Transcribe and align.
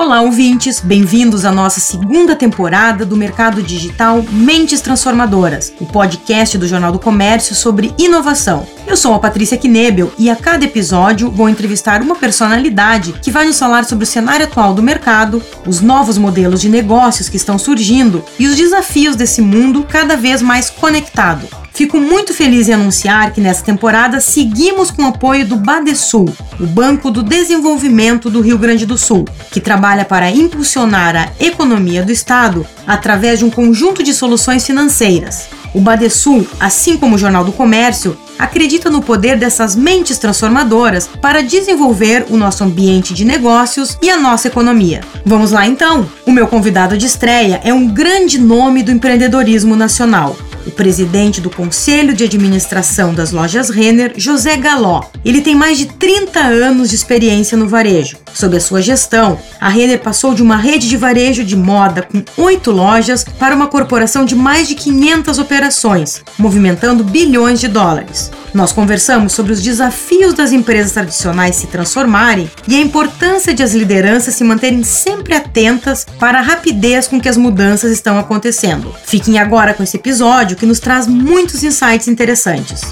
Olá, 0.00 0.22
ouvintes! 0.22 0.80
Bem-vindos 0.80 1.44
à 1.44 1.52
nossa 1.52 1.78
segunda 1.78 2.34
temporada 2.34 3.04
do 3.04 3.14
Mercado 3.14 3.62
Digital 3.62 4.24
Mentes 4.30 4.80
Transformadoras, 4.80 5.74
o 5.78 5.84
podcast 5.84 6.56
do 6.56 6.66
Jornal 6.66 6.90
do 6.90 6.98
Comércio 6.98 7.54
sobre 7.54 7.92
inovação. 7.98 8.66
Eu 8.86 8.96
sou 8.96 9.12
a 9.12 9.18
Patrícia 9.18 9.58
Knebel 9.58 10.10
e 10.16 10.30
a 10.30 10.36
cada 10.36 10.64
episódio 10.64 11.30
vou 11.30 11.50
entrevistar 11.50 12.00
uma 12.00 12.16
personalidade 12.16 13.12
que 13.22 13.30
vai 13.30 13.44
nos 13.44 13.58
falar 13.58 13.84
sobre 13.84 14.04
o 14.04 14.06
cenário 14.06 14.46
atual 14.46 14.72
do 14.72 14.82
mercado, 14.82 15.42
os 15.66 15.82
novos 15.82 16.16
modelos 16.16 16.62
de 16.62 16.70
negócios 16.70 17.28
que 17.28 17.36
estão 17.36 17.58
surgindo 17.58 18.24
e 18.38 18.46
os 18.46 18.56
desafios 18.56 19.16
desse 19.16 19.42
mundo 19.42 19.86
cada 19.86 20.16
vez 20.16 20.40
mais 20.40 20.70
conectado. 20.70 21.59
Fico 21.72 21.98
muito 21.98 22.34
feliz 22.34 22.68
em 22.68 22.74
anunciar 22.74 23.32
que 23.32 23.40
nessa 23.40 23.64
temporada 23.64 24.20
seguimos 24.20 24.90
com 24.90 25.02
o 25.02 25.08
apoio 25.08 25.46
do 25.46 25.56
Badesul, 25.56 26.28
o 26.58 26.66
Banco 26.66 27.10
do 27.10 27.22
Desenvolvimento 27.22 28.28
do 28.28 28.40
Rio 28.40 28.58
Grande 28.58 28.84
do 28.84 28.98
Sul, 28.98 29.24
que 29.50 29.60
trabalha 29.60 30.04
para 30.04 30.30
impulsionar 30.30 31.16
a 31.16 31.28
economia 31.38 32.02
do 32.02 32.12
estado 32.12 32.66
através 32.86 33.38
de 33.38 33.44
um 33.44 33.50
conjunto 33.50 34.02
de 34.02 34.12
soluções 34.12 34.66
financeiras. 34.66 35.48
O 35.72 35.80
Badesul, 35.80 36.46
assim 36.58 36.96
como 36.96 37.14
o 37.14 37.18
Jornal 37.18 37.44
do 37.44 37.52
Comércio, 37.52 38.18
acredita 38.38 38.90
no 38.90 39.00
poder 39.00 39.38
dessas 39.38 39.76
mentes 39.76 40.18
transformadoras 40.18 41.08
para 41.20 41.42
desenvolver 41.42 42.26
o 42.28 42.36
nosso 42.36 42.64
ambiente 42.64 43.14
de 43.14 43.24
negócios 43.24 43.96
e 44.02 44.10
a 44.10 44.16
nossa 44.16 44.48
economia. 44.48 45.02
Vamos 45.24 45.52
lá 45.52 45.66
então! 45.66 46.10
O 46.26 46.32
meu 46.32 46.48
convidado 46.48 46.98
de 46.98 47.06
estreia 47.06 47.60
é 47.62 47.72
um 47.72 47.86
grande 47.86 48.38
nome 48.38 48.82
do 48.82 48.90
empreendedorismo 48.90 49.76
nacional 49.76 50.36
o 50.66 50.70
presidente 50.70 51.40
do 51.40 51.50
Conselho 51.50 52.14
de 52.14 52.24
Administração 52.24 53.14
das 53.14 53.32
Lojas 53.32 53.70
Renner, 53.70 54.12
José 54.16 54.56
Galó. 54.56 55.02
Ele 55.24 55.40
tem 55.40 55.54
mais 55.54 55.78
de 55.78 55.86
30 55.86 56.40
anos 56.40 56.90
de 56.90 56.96
experiência 56.96 57.56
no 57.56 57.68
varejo. 57.68 58.18
Sob 58.32 58.56
a 58.56 58.60
sua 58.60 58.80
gestão, 58.80 59.38
a 59.60 59.68
Renner 59.68 60.00
passou 60.00 60.34
de 60.34 60.42
uma 60.42 60.56
rede 60.56 60.88
de 60.88 60.96
varejo 60.96 61.44
de 61.44 61.56
moda 61.56 62.02
com 62.02 62.22
oito 62.42 62.70
lojas 62.70 63.24
para 63.24 63.54
uma 63.54 63.66
corporação 63.66 64.24
de 64.24 64.34
mais 64.34 64.68
de 64.68 64.74
500 64.74 65.38
operações, 65.38 66.22
movimentando 66.38 67.04
bilhões 67.04 67.60
de 67.60 67.68
dólares. 67.68 68.30
Nós 68.52 68.72
conversamos 68.72 69.32
sobre 69.32 69.52
os 69.52 69.62
desafios 69.62 70.34
das 70.34 70.52
empresas 70.52 70.92
tradicionais 70.92 71.56
se 71.56 71.68
transformarem 71.68 72.50
e 72.66 72.74
a 72.74 72.80
importância 72.80 73.54
de 73.54 73.62
as 73.62 73.74
lideranças 73.74 74.34
se 74.34 74.42
manterem 74.42 74.82
sempre 74.82 75.34
atentas 75.34 76.06
para 76.18 76.38
a 76.38 76.42
rapidez 76.42 77.06
com 77.06 77.20
que 77.20 77.28
as 77.28 77.36
mudanças 77.36 77.92
estão 77.92 78.18
acontecendo. 78.18 78.94
Fiquem 79.04 79.38
agora 79.38 79.72
com 79.72 79.82
esse 79.82 79.96
episódio 79.96 80.49
que 80.56 80.66
nos 80.66 80.80
traz 80.80 81.06
muitos 81.06 81.62
insights 81.62 82.08
interessantes. 82.08 82.82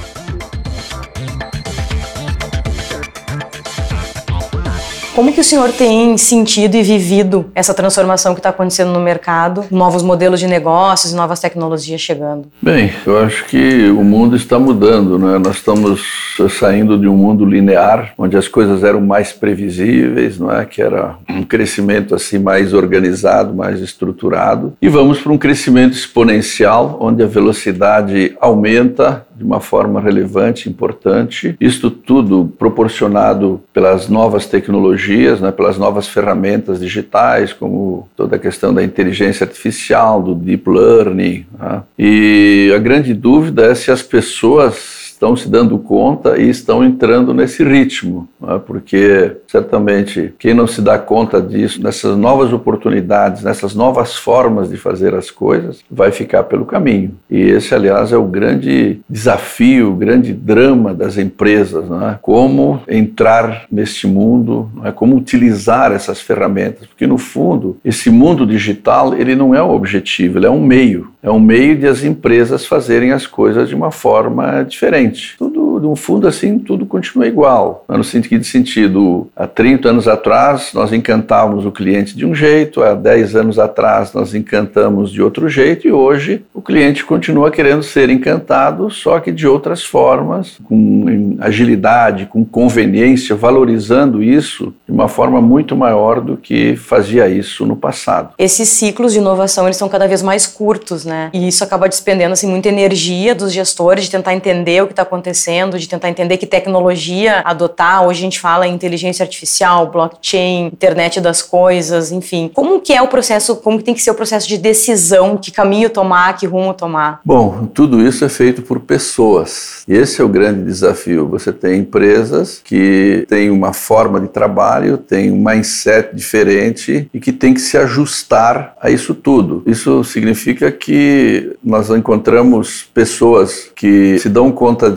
Como 5.18 5.32
que 5.32 5.40
o 5.40 5.44
senhor 5.44 5.72
tem 5.72 6.16
sentido 6.16 6.76
e 6.76 6.82
vivido 6.84 7.50
essa 7.52 7.74
transformação 7.74 8.34
que 8.34 8.38
está 8.38 8.50
acontecendo 8.50 8.92
no 8.92 9.00
mercado, 9.00 9.64
novos 9.68 10.00
modelos 10.00 10.38
de 10.38 10.46
negócios, 10.46 11.12
novas 11.12 11.40
tecnologias 11.40 12.00
chegando? 12.00 12.46
Bem, 12.62 12.92
eu 13.04 13.18
acho 13.18 13.44
que 13.46 13.88
o 13.88 14.04
mundo 14.04 14.36
está 14.36 14.60
mudando, 14.60 15.18
né? 15.18 15.36
Nós 15.38 15.56
estamos 15.56 16.36
saindo 16.56 16.96
de 16.96 17.08
um 17.08 17.16
mundo 17.16 17.44
linear, 17.44 18.12
onde 18.16 18.36
as 18.36 18.46
coisas 18.46 18.84
eram 18.84 19.00
mais 19.00 19.32
previsíveis, 19.32 20.38
não 20.38 20.52
é? 20.52 20.64
Que 20.64 20.80
era 20.80 21.16
um 21.28 21.42
crescimento 21.42 22.14
assim 22.14 22.38
mais 22.38 22.72
organizado, 22.72 23.52
mais 23.52 23.80
estruturado, 23.80 24.74
e 24.80 24.88
vamos 24.88 25.18
para 25.18 25.32
um 25.32 25.38
crescimento 25.38 25.94
exponencial, 25.94 26.96
onde 27.00 27.24
a 27.24 27.26
velocidade 27.26 28.36
aumenta 28.40 29.26
de 29.38 29.44
uma 29.44 29.60
forma 29.60 30.00
relevante, 30.00 30.68
importante. 30.68 31.56
Isto 31.60 31.90
tudo 31.90 32.52
proporcionado 32.58 33.60
pelas 33.72 34.08
novas 34.08 34.46
tecnologias, 34.46 35.40
né, 35.40 35.52
pelas 35.52 35.78
novas 35.78 36.08
ferramentas 36.08 36.80
digitais, 36.80 37.52
como 37.52 38.08
toda 38.16 38.34
a 38.34 38.38
questão 38.38 38.74
da 38.74 38.82
inteligência 38.82 39.44
artificial, 39.44 40.20
do 40.20 40.34
deep 40.34 40.68
learning. 40.68 41.46
Né? 41.58 41.82
E 41.96 42.72
a 42.74 42.78
grande 42.78 43.14
dúvida 43.14 43.66
é 43.66 43.74
se 43.74 43.92
as 43.92 44.02
pessoas 44.02 44.97
estão 45.18 45.36
se 45.36 45.48
dando 45.48 45.76
conta 45.78 46.38
e 46.38 46.48
estão 46.48 46.84
entrando 46.84 47.34
nesse 47.34 47.64
ritmo, 47.64 48.28
né? 48.40 48.60
porque 48.64 49.32
certamente 49.48 50.32
quem 50.38 50.54
não 50.54 50.68
se 50.68 50.80
dá 50.80 50.96
conta 50.96 51.42
disso, 51.42 51.82
nessas 51.82 52.16
novas 52.16 52.52
oportunidades, 52.52 53.42
nessas 53.42 53.74
novas 53.74 54.14
formas 54.14 54.70
de 54.70 54.76
fazer 54.76 55.16
as 55.16 55.28
coisas, 55.28 55.80
vai 55.90 56.12
ficar 56.12 56.44
pelo 56.44 56.64
caminho. 56.64 57.16
E 57.28 57.40
esse, 57.40 57.74
aliás, 57.74 58.12
é 58.12 58.16
o 58.16 58.24
grande 58.24 59.00
desafio, 59.10 59.90
o 59.90 59.96
grande 59.96 60.32
drama 60.32 60.94
das 60.94 61.18
empresas, 61.18 61.88
né? 61.88 62.16
como 62.22 62.80
entrar 62.86 63.64
neste 63.72 64.06
mundo, 64.06 64.70
né? 64.76 64.92
como 64.92 65.16
utilizar 65.16 65.90
essas 65.90 66.20
ferramentas, 66.20 66.86
porque 66.86 67.08
no 67.08 67.18
fundo 67.18 67.76
esse 67.84 68.08
mundo 68.08 68.46
digital 68.46 69.14
ele 69.14 69.34
não 69.34 69.52
é 69.52 69.60
o 69.60 69.70
objetivo, 69.70 70.38
ele 70.38 70.46
é 70.46 70.50
um 70.50 70.62
meio, 70.62 71.10
é 71.20 71.30
um 71.30 71.40
meio 71.40 71.76
de 71.76 71.88
as 71.88 72.04
empresas 72.04 72.64
fazerem 72.64 73.10
as 73.10 73.26
coisas 73.26 73.68
de 73.68 73.74
uma 73.74 73.90
forma 73.90 74.62
diferente 74.62 75.07
diferente. 75.10 75.47
Tudo, 75.78 75.90
no 75.90 75.96
fundo, 75.96 76.26
assim, 76.26 76.58
tudo 76.58 76.84
continua 76.84 77.28
igual. 77.28 77.84
No 77.88 78.02
sentido, 78.02 78.44
sentido, 78.44 79.28
há 79.36 79.46
30 79.46 79.90
anos 79.90 80.08
atrás, 80.08 80.70
nós 80.74 80.92
encantávamos 80.92 81.64
o 81.64 81.70
cliente 81.70 82.16
de 82.16 82.26
um 82.26 82.34
jeito, 82.34 82.82
há 82.82 82.94
10 82.94 83.36
anos 83.36 83.58
atrás, 83.60 84.12
nós 84.12 84.34
encantamos 84.34 85.12
de 85.12 85.22
outro 85.22 85.48
jeito, 85.48 85.86
e 85.86 85.92
hoje 85.92 86.42
o 86.52 86.60
cliente 86.60 87.04
continua 87.04 87.50
querendo 87.50 87.84
ser 87.84 88.10
encantado, 88.10 88.90
só 88.90 89.20
que 89.20 89.30
de 89.30 89.46
outras 89.46 89.84
formas, 89.84 90.58
com 90.64 91.36
agilidade, 91.38 92.26
com 92.26 92.44
conveniência, 92.44 93.36
valorizando 93.36 94.20
isso 94.20 94.74
de 94.84 94.92
uma 94.92 95.06
forma 95.06 95.40
muito 95.40 95.76
maior 95.76 96.20
do 96.20 96.36
que 96.36 96.74
fazia 96.74 97.28
isso 97.28 97.64
no 97.64 97.76
passado. 97.76 98.30
Esses 98.36 98.68
ciclos 98.68 99.12
de 99.12 99.20
inovação, 99.20 99.66
eles 99.66 99.76
são 99.76 99.88
cada 99.88 100.08
vez 100.08 100.22
mais 100.22 100.44
curtos, 100.44 101.04
né? 101.04 101.30
E 101.32 101.46
isso 101.46 101.62
acaba 101.62 101.88
despendendo, 101.88 102.32
assim, 102.32 102.48
muita 102.48 102.68
energia 102.68 103.32
dos 103.32 103.52
gestores 103.52 104.04
de 104.04 104.10
tentar 104.10 104.34
entender 104.34 104.82
o 104.82 104.86
que 104.86 104.92
está 104.92 105.02
acontecendo, 105.02 105.67
de 105.76 105.88
tentar 105.88 106.08
entender 106.08 106.36
que 106.38 106.46
tecnologia 106.46 107.40
adotar. 107.44 108.06
Hoje 108.06 108.20
a 108.20 108.22
gente 108.22 108.40
fala 108.40 108.66
em 108.66 108.74
inteligência 108.74 109.22
artificial, 109.22 109.90
blockchain, 109.90 110.66
internet 110.66 111.20
das 111.20 111.42
coisas, 111.42 112.12
enfim. 112.12 112.50
Como 112.54 112.80
que 112.80 112.92
é 112.92 113.02
o 113.02 113.08
processo, 113.08 113.56
como 113.56 113.78
que 113.78 113.84
tem 113.84 113.94
que 113.94 114.00
ser 114.00 114.10
o 114.10 114.14
processo 114.14 114.48
de 114.48 114.56
decisão, 114.56 115.36
que 115.36 115.50
caminho 115.50 115.90
tomar, 115.90 116.36
que 116.36 116.46
rumo 116.46 116.72
tomar? 116.72 117.20
Bom, 117.24 117.66
tudo 117.74 118.00
isso 118.00 118.24
é 118.24 118.28
feito 118.28 118.62
por 118.62 118.80
pessoas. 118.80 119.82
E 119.86 119.94
esse 119.94 120.20
é 120.20 120.24
o 120.24 120.28
grande 120.28 120.64
desafio. 120.64 121.28
Você 121.28 121.52
tem 121.52 121.80
empresas 121.80 122.62
que 122.64 123.26
têm 123.28 123.50
uma 123.50 123.72
forma 123.72 124.20
de 124.20 124.28
trabalho, 124.28 124.96
têm 124.96 125.30
um 125.32 125.42
mindset 125.42 126.14
diferente 126.14 127.08
e 127.12 127.20
que 127.20 127.32
tem 127.32 127.52
que 127.52 127.60
se 127.60 127.76
ajustar 127.76 128.74
a 128.80 128.90
isso 128.90 129.14
tudo. 129.14 129.62
Isso 129.66 130.04
significa 130.04 130.70
que 130.70 131.56
nós 131.62 131.90
encontramos 131.90 132.88
pessoas 132.94 133.70
que 133.74 134.18
se 134.18 134.28
dão 134.28 134.50
conta 134.52 134.78
conta 134.78 134.90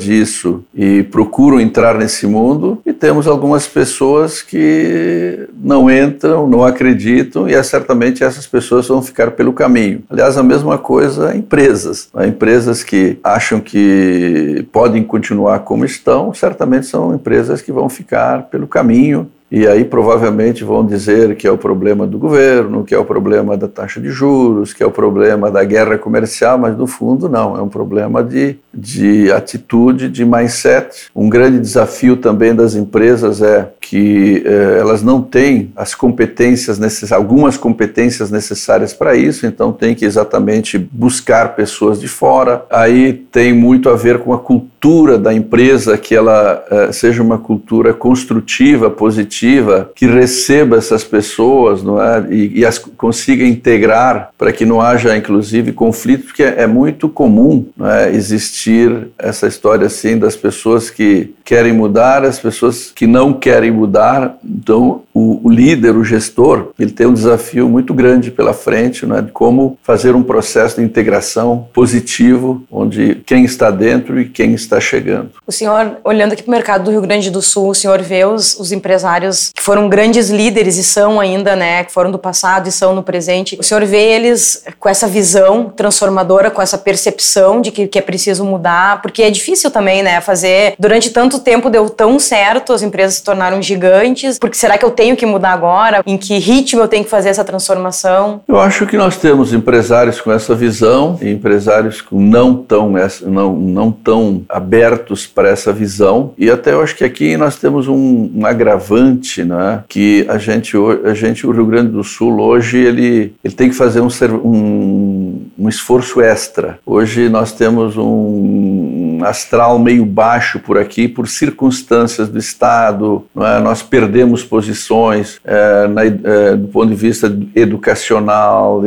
e 0.73 1.03
procuram 1.03 1.59
entrar 1.59 1.97
nesse 1.97 2.25
mundo, 2.27 2.79
e 2.85 2.93
temos 2.93 3.27
algumas 3.27 3.67
pessoas 3.67 4.41
que 4.41 5.47
não 5.61 5.89
entram, 5.89 6.47
não 6.47 6.63
acreditam, 6.63 7.47
e 7.47 7.53
é 7.53 7.63
certamente 7.63 8.23
essas 8.23 8.47
pessoas 8.47 8.87
vão 8.87 9.01
ficar 9.01 9.31
pelo 9.31 9.53
caminho. 9.53 10.03
Aliás, 10.09 10.37
a 10.37 10.43
mesma 10.43 10.77
coisa 10.77 11.35
empresas. 11.35 12.09
Né? 12.13 12.27
Empresas 12.27 12.83
que 12.83 13.17
acham 13.23 13.59
que 13.59 14.65
podem 14.71 15.03
continuar 15.03 15.59
como 15.59 15.85
estão, 15.85 16.33
certamente 16.33 16.85
são 16.85 17.13
empresas 17.13 17.61
que 17.61 17.71
vão 17.71 17.89
ficar 17.89 18.43
pelo 18.43 18.67
caminho 18.67 19.29
e 19.51 19.67
aí 19.67 19.83
provavelmente 19.83 20.63
vão 20.63 20.85
dizer 20.85 21.35
que 21.35 21.45
é 21.45 21.51
o 21.51 21.57
problema 21.57 22.07
do 22.07 22.17
governo, 22.17 22.85
que 22.85 22.95
é 22.95 22.97
o 22.97 23.03
problema 23.03 23.57
da 23.57 23.67
taxa 23.67 23.99
de 23.99 24.09
juros, 24.09 24.73
que 24.73 24.81
é 24.81 24.85
o 24.85 24.91
problema 24.91 25.51
da 25.51 25.61
guerra 25.65 25.97
comercial, 25.97 26.57
mas 26.57 26.77
no 26.77 26.87
fundo 26.87 27.27
não, 27.27 27.57
é 27.57 27.61
um 27.61 27.67
problema 27.67 28.23
de, 28.23 28.55
de 28.73 29.29
atitude, 29.29 30.07
de 30.07 30.23
mindset. 30.23 31.09
Um 31.13 31.27
grande 31.27 31.59
desafio 31.59 32.15
também 32.15 32.55
das 32.55 32.75
empresas 32.75 33.41
é 33.41 33.69
que 33.81 34.41
eh, 34.45 34.77
elas 34.79 35.03
não 35.03 35.21
têm 35.21 35.73
as 35.75 35.93
competências 35.93 36.79
algumas 37.11 37.57
competências 37.57 38.31
necessárias 38.31 38.93
para 38.93 39.15
isso, 39.15 39.45
então 39.45 39.73
tem 39.73 39.93
que 39.93 40.05
exatamente 40.05 40.77
buscar 40.77 41.55
pessoas 41.55 41.99
de 41.99 42.07
fora. 42.07 42.65
Aí 42.69 43.11
tem 43.11 43.51
muito 43.53 43.89
a 43.89 43.95
ver 43.95 44.19
com 44.19 44.33
a 44.33 44.39
cultura 44.39 44.70
da 45.17 45.31
empresa, 45.31 45.95
que 45.95 46.15
ela 46.15 46.65
eh, 46.71 46.91
seja 46.91 47.21
uma 47.21 47.37
cultura 47.37 47.93
construtiva, 47.93 48.89
positiva 48.89 49.91
que 49.95 50.07
receba 50.07 50.77
essas 50.77 51.03
pessoas 51.03 51.83
não 51.83 52.01
é? 52.01 52.25
e, 52.31 52.59
e 52.59 52.65
as 52.65 52.79
consiga 52.79 53.45
integrar 53.45 54.31
para 54.37 54.51
que 54.51 54.65
não 54.65 54.81
haja, 54.81 55.15
inclusive, 55.15 55.71
conflito, 55.71 56.25
porque 56.25 56.41
é, 56.41 56.63
é 56.63 56.67
muito 56.67 57.07
comum 57.07 57.67
é? 57.79 58.09
existir 58.09 59.09
essa 59.19 59.45
história 59.45 59.85
assim 59.85 60.17
das 60.17 60.35
pessoas 60.35 60.89
que 60.89 61.31
querem 61.51 61.73
mudar, 61.73 62.23
as 62.23 62.39
pessoas 62.39 62.93
que 62.95 63.05
não 63.05 63.33
querem 63.33 63.71
mudar. 63.71 64.37
Então, 64.41 65.01
o, 65.13 65.45
o 65.45 65.49
líder, 65.49 65.97
o 65.97 66.03
gestor, 66.05 66.69
ele 66.79 66.91
tem 66.91 67.05
um 67.05 67.13
desafio 67.13 67.67
muito 67.67 67.93
grande 67.93 68.31
pela 68.31 68.53
frente, 68.53 69.05
né, 69.05 69.21
de 69.21 69.33
como 69.33 69.77
fazer 69.83 70.15
um 70.15 70.23
processo 70.23 70.77
de 70.77 70.85
integração 70.85 71.67
positivo, 71.73 72.63
onde 72.71 73.15
quem 73.25 73.43
está 73.43 73.69
dentro 73.69 74.17
e 74.17 74.29
quem 74.29 74.53
está 74.53 74.79
chegando. 74.79 75.31
O 75.45 75.51
senhor, 75.51 75.97
olhando 76.05 76.31
aqui 76.31 76.41
para 76.41 76.51
o 76.51 76.55
mercado 76.55 76.85
do 76.85 76.91
Rio 76.91 77.01
Grande 77.01 77.29
do 77.29 77.41
Sul, 77.41 77.71
o 77.71 77.75
senhor 77.75 78.01
vê 78.01 78.23
os, 78.23 78.57
os 78.57 78.71
empresários 78.71 79.51
que 79.53 79.61
foram 79.61 79.89
grandes 79.89 80.29
líderes 80.29 80.77
e 80.77 80.83
são 80.85 81.19
ainda, 81.19 81.53
né, 81.53 81.83
que 81.83 81.91
foram 81.91 82.11
do 82.11 82.17
passado 82.17 82.69
e 82.69 82.71
são 82.71 82.95
no 82.95 83.03
presente. 83.03 83.57
O 83.59 83.63
senhor 83.63 83.83
vê 83.83 84.01
eles 84.01 84.63
com 84.79 84.87
essa 84.87 85.05
visão 85.05 85.65
transformadora, 85.65 86.49
com 86.49 86.61
essa 86.61 86.77
percepção 86.77 87.59
de 87.59 87.71
que, 87.71 87.87
que 87.87 87.99
é 87.99 88.01
preciso 88.01 88.45
mudar, 88.45 89.01
porque 89.01 89.21
é 89.21 89.29
difícil 89.29 89.69
também, 89.69 90.01
né, 90.01 90.21
fazer. 90.21 90.75
Durante 90.79 91.09
tanto 91.09 91.40
tempo 91.41 91.69
deu 91.69 91.89
tão 91.89 92.19
certo, 92.19 92.73
as 92.73 92.81
empresas 92.81 93.15
se 93.15 93.23
tornaram 93.23 93.61
gigantes, 93.61 94.37
porque 94.39 94.57
será 94.57 94.77
que 94.77 94.85
eu 94.85 94.91
tenho 94.91 95.15
que 95.15 95.25
mudar 95.25 95.51
agora? 95.51 96.01
Em 96.05 96.17
que 96.17 96.37
ritmo 96.37 96.81
eu 96.81 96.87
tenho 96.87 97.03
que 97.03 97.09
fazer 97.09 97.29
essa 97.29 97.43
transformação? 97.43 98.41
Eu 98.47 98.59
acho 98.59 98.85
que 98.85 98.97
nós 98.97 99.17
temos 99.17 99.53
empresários 99.53 100.21
com 100.21 100.31
essa 100.31 100.55
visão 100.55 101.17
e 101.21 101.29
empresários 101.29 102.03
não 102.11 102.55
tão, 102.55 102.93
não, 103.23 103.53
não 103.55 103.91
tão 103.91 104.43
abertos 104.47 105.25
para 105.25 105.49
essa 105.49 105.73
visão. 105.73 106.33
E 106.37 106.49
até 106.49 106.73
eu 106.73 106.81
acho 106.81 106.95
que 106.95 107.03
aqui 107.03 107.35
nós 107.37 107.55
temos 107.55 107.87
um, 107.87 108.31
um 108.35 108.45
agravante, 108.45 109.43
né? 109.43 109.83
Que 109.87 110.25
a 110.29 110.37
gente, 110.37 110.75
a 111.05 111.13
gente, 111.13 111.45
o 111.45 111.51
Rio 111.51 111.65
Grande 111.65 111.91
do 111.91 112.03
Sul, 112.03 112.39
hoje, 112.39 112.77
ele, 112.77 113.33
ele 113.43 113.53
tem 113.53 113.69
que 113.69 113.75
fazer 113.75 114.01
um, 114.01 114.09
um, 114.43 115.45
um 115.57 115.69
esforço 115.69 116.21
extra. 116.21 116.79
Hoje 116.85 117.29
nós 117.29 117.51
temos 117.51 117.97
um 117.97 119.10
astral 119.23 119.79
meio 119.79 120.05
baixo 120.05 120.59
por 120.59 120.77
aqui, 120.77 121.07
por 121.07 121.27
circunstâncias 121.27 122.29
do 122.29 122.37
Estado, 122.37 123.25
é? 123.35 123.59
nós 123.59 123.81
perdemos 123.81 124.43
posições 124.43 125.39
é, 125.43 125.87
na, 125.87 126.05
é, 126.05 126.55
do 126.55 126.67
ponto 126.67 126.87
de 126.89 126.95
vista 126.95 127.35
educacional, 127.55 128.81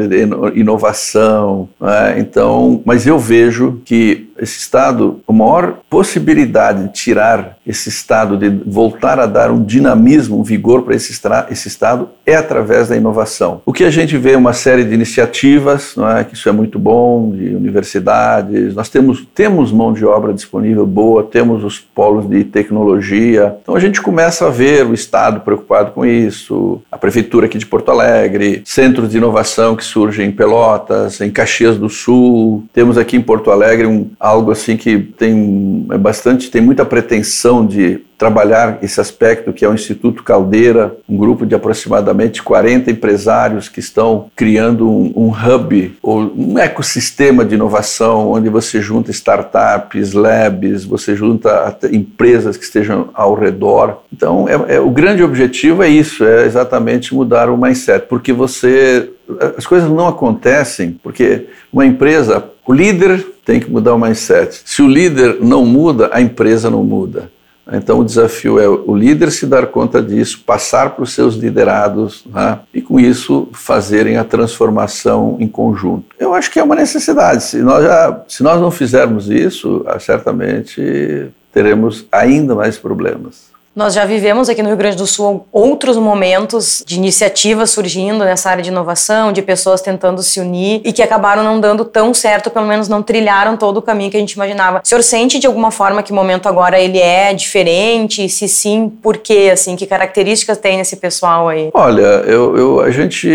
inovação. 0.54 1.68
É? 1.80 2.18
Então, 2.18 2.82
mas 2.84 3.06
eu 3.06 3.18
vejo 3.18 3.80
que 3.84 4.28
esse 4.44 4.58
Estado, 4.58 5.20
a 5.26 5.32
maior 5.32 5.78
possibilidade 5.90 6.84
de 6.84 6.92
tirar 6.92 7.56
esse 7.66 7.88
Estado, 7.88 8.36
de 8.36 8.48
voltar 8.48 9.18
a 9.18 9.26
dar 9.26 9.50
um 9.50 9.62
dinamismo, 9.62 10.38
um 10.38 10.42
vigor 10.42 10.82
para 10.82 10.94
esse, 10.94 11.18
esse 11.50 11.68
Estado, 11.68 12.08
é 12.24 12.36
através 12.36 12.88
da 12.88 12.96
inovação. 12.96 13.62
O 13.64 13.72
que 13.72 13.84
a 13.84 13.90
gente 13.90 14.16
vê 14.16 14.32
é 14.32 14.36
uma 14.36 14.52
série 14.52 14.84
de 14.84 14.94
iniciativas, 14.94 15.94
não 15.96 16.08
é? 16.08 16.24
que 16.24 16.34
isso 16.34 16.48
é 16.48 16.52
muito 16.52 16.78
bom, 16.78 17.30
de 17.30 17.54
universidades, 17.54 18.74
nós 18.74 18.88
temos, 18.88 19.26
temos 19.34 19.72
mão 19.72 19.92
de 19.92 20.04
obra 20.04 20.32
disponível 20.32 20.86
boa, 20.86 21.22
temos 21.22 21.64
os 21.64 21.78
polos 21.78 22.28
de 22.28 22.44
tecnologia, 22.44 23.56
então 23.62 23.74
a 23.74 23.80
gente 23.80 24.00
começa 24.00 24.46
a 24.46 24.50
ver 24.50 24.86
o 24.86 24.94
Estado 24.94 25.40
preocupado 25.40 25.92
com 25.92 26.04
isso, 26.04 26.82
a 26.90 26.98
Prefeitura 26.98 27.46
aqui 27.46 27.58
de 27.58 27.66
Porto 27.66 27.90
Alegre, 27.90 28.62
centros 28.64 29.10
de 29.10 29.16
inovação 29.16 29.74
que 29.74 29.84
surgem 29.84 30.28
em 30.28 30.32
Pelotas, 30.32 31.20
em 31.20 31.30
Caxias 31.30 31.78
do 31.78 31.88
Sul, 31.88 32.64
temos 32.72 32.98
aqui 32.98 33.16
em 33.16 33.22
Porto 33.22 33.50
Alegre 33.50 33.86
um 33.86 34.10
algo 34.34 34.50
assim 34.50 34.76
que 34.76 34.98
tem 34.98 35.86
é 35.90 35.98
bastante, 35.98 36.50
tem 36.50 36.60
muita 36.60 36.84
pretensão 36.84 37.66
de 37.66 38.00
trabalhar 38.16 38.78
esse 38.82 39.00
aspecto 39.00 39.52
que 39.52 39.64
é 39.64 39.68
o 39.68 39.74
Instituto 39.74 40.22
Caldeira, 40.22 40.96
um 41.08 41.16
grupo 41.16 41.44
de 41.44 41.54
aproximadamente 41.54 42.42
40 42.42 42.90
empresários 42.90 43.68
que 43.68 43.80
estão 43.80 44.30
criando 44.36 44.88
um, 44.88 45.12
um 45.16 45.28
hub 45.30 45.96
ou 46.02 46.32
um 46.36 46.58
ecossistema 46.58 47.44
de 47.44 47.54
inovação 47.54 48.32
onde 48.32 48.48
você 48.48 48.80
junta 48.80 49.10
startups, 49.10 50.12
labs, 50.12 50.84
você 50.84 51.14
junta 51.14 51.76
empresas 51.92 52.56
que 52.56 52.64
estejam 52.64 53.08
ao 53.14 53.34
redor. 53.34 54.02
Então, 54.12 54.48
é, 54.48 54.76
é, 54.76 54.80
o 54.80 54.90
grande 54.90 55.22
objetivo 55.22 55.82
é 55.82 55.88
isso, 55.88 56.24
é 56.24 56.46
exatamente 56.46 57.14
mudar 57.14 57.50
o 57.50 57.56
mindset, 57.56 58.06
porque 58.08 58.32
você 58.32 59.10
as 59.56 59.66
coisas 59.66 59.88
não 59.88 60.06
acontecem 60.06 60.98
porque 61.02 61.46
uma 61.72 61.86
empresa, 61.86 62.44
o 62.66 62.72
líder 62.72 63.24
tem 63.44 63.60
que 63.60 63.70
mudar 63.70 63.94
o 63.94 63.98
mindset. 63.98 64.62
Se 64.64 64.82
o 64.82 64.88
líder 64.88 65.38
não 65.40 65.64
muda, 65.64 66.10
a 66.12 66.20
empresa 66.20 66.70
não 66.70 66.84
muda. 66.84 67.30
Então 67.72 68.00
o 68.00 68.04
desafio 68.04 68.58
é 68.58 68.68
o 68.68 68.94
líder 68.94 69.30
se 69.30 69.46
dar 69.46 69.66
conta 69.66 70.02
disso, 70.02 70.42
passar 70.44 70.90
para 70.90 71.02
os 71.04 71.12
seus 71.12 71.34
liderados 71.34 72.24
né? 72.26 72.58
e 72.72 72.82
com 72.82 73.00
isso 73.00 73.48
fazerem 73.52 74.16
a 74.16 74.24
transformação 74.24 75.36
em 75.40 75.48
conjunto. 75.48 76.14
Eu 76.18 76.34
acho 76.34 76.50
que 76.50 76.58
é 76.58 76.62
uma 76.62 76.74
necessidade. 76.74 77.42
Se 77.42 77.62
nós, 77.62 77.84
já, 77.84 78.22
se 78.28 78.42
nós 78.42 78.60
não 78.60 78.70
fizermos 78.70 79.30
isso, 79.30 79.84
certamente 79.98 81.30
teremos 81.52 82.06
ainda 82.12 82.54
mais 82.54 82.76
problemas. 82.76 83.53
Nós 83.74 83.92
já 83.92 84.04
vivemos 84.04 84.48
aqui 84.48 84.62
no 84.62 84.68
Rio 84.68 84.76
Grande 84.76 84.96
do 84.96 85.06
Sul 85.06 85.48
outros 85.50 85.96
momentos 85.96 86.84
de 86.86 86.94
iniciativas 86.94 87.70
surgindo 87.70 88.24
nessa 88.24 88.48
área 88.48 88.62
de 88.62 88.70
inovação, 88.70 89.32
de 89.32 89.42
pessoas 89.42 89.80
tentando 89.80 90.22
se 90.22 90.38
unir 90.38 90.80
e 90.84 90.92
que 90.92 91.02
acabaram 91.02 91.42
não 91.42 91.58
dando 91.58 91.84
tão 91.84 92.14
certo, 92.14 92.50
pelo 92.50 92.68
menos 92.68 92.88
não 92.88 93.02
trilharam 93.02 93.56
todo 93.56 93.78
o 93.78 93.82
caminho 93.82 94.12
que 94.12 94.16
a 94.16 94.20
gente 94.20 94.34
imaginava. 94.34 94.80
O 94.84 94.86
senhor 94.86 95.02
sente 95.02 95.40
de 95.40 95.48
alguma 95.48 95.72
forma 95.72 96.04
que 96.04 96.12
o 96.12 96.14
momento 96.14 96.48
agora 96.48 96.78
ele 96.78 97.00
é 97.00 97.34
diferente? 97.34 98.28
Se 98.28 98.46
sim, 98.46 98.88
por 99.02 99.16
quê? 99.16 99.50
Assim, 99.52 99.74
que 99.74 99.86
características 99.86 100.56
tem 100.56 100.78
esse 100.78 100.94
pessoal 100.94 101.48
aí? 101.48 101.70
Olha, 101.74 102.22
eu, 102.26 102.56
eu 102.56 102.80
a 102.80 102.92
gente, 102.92 103.28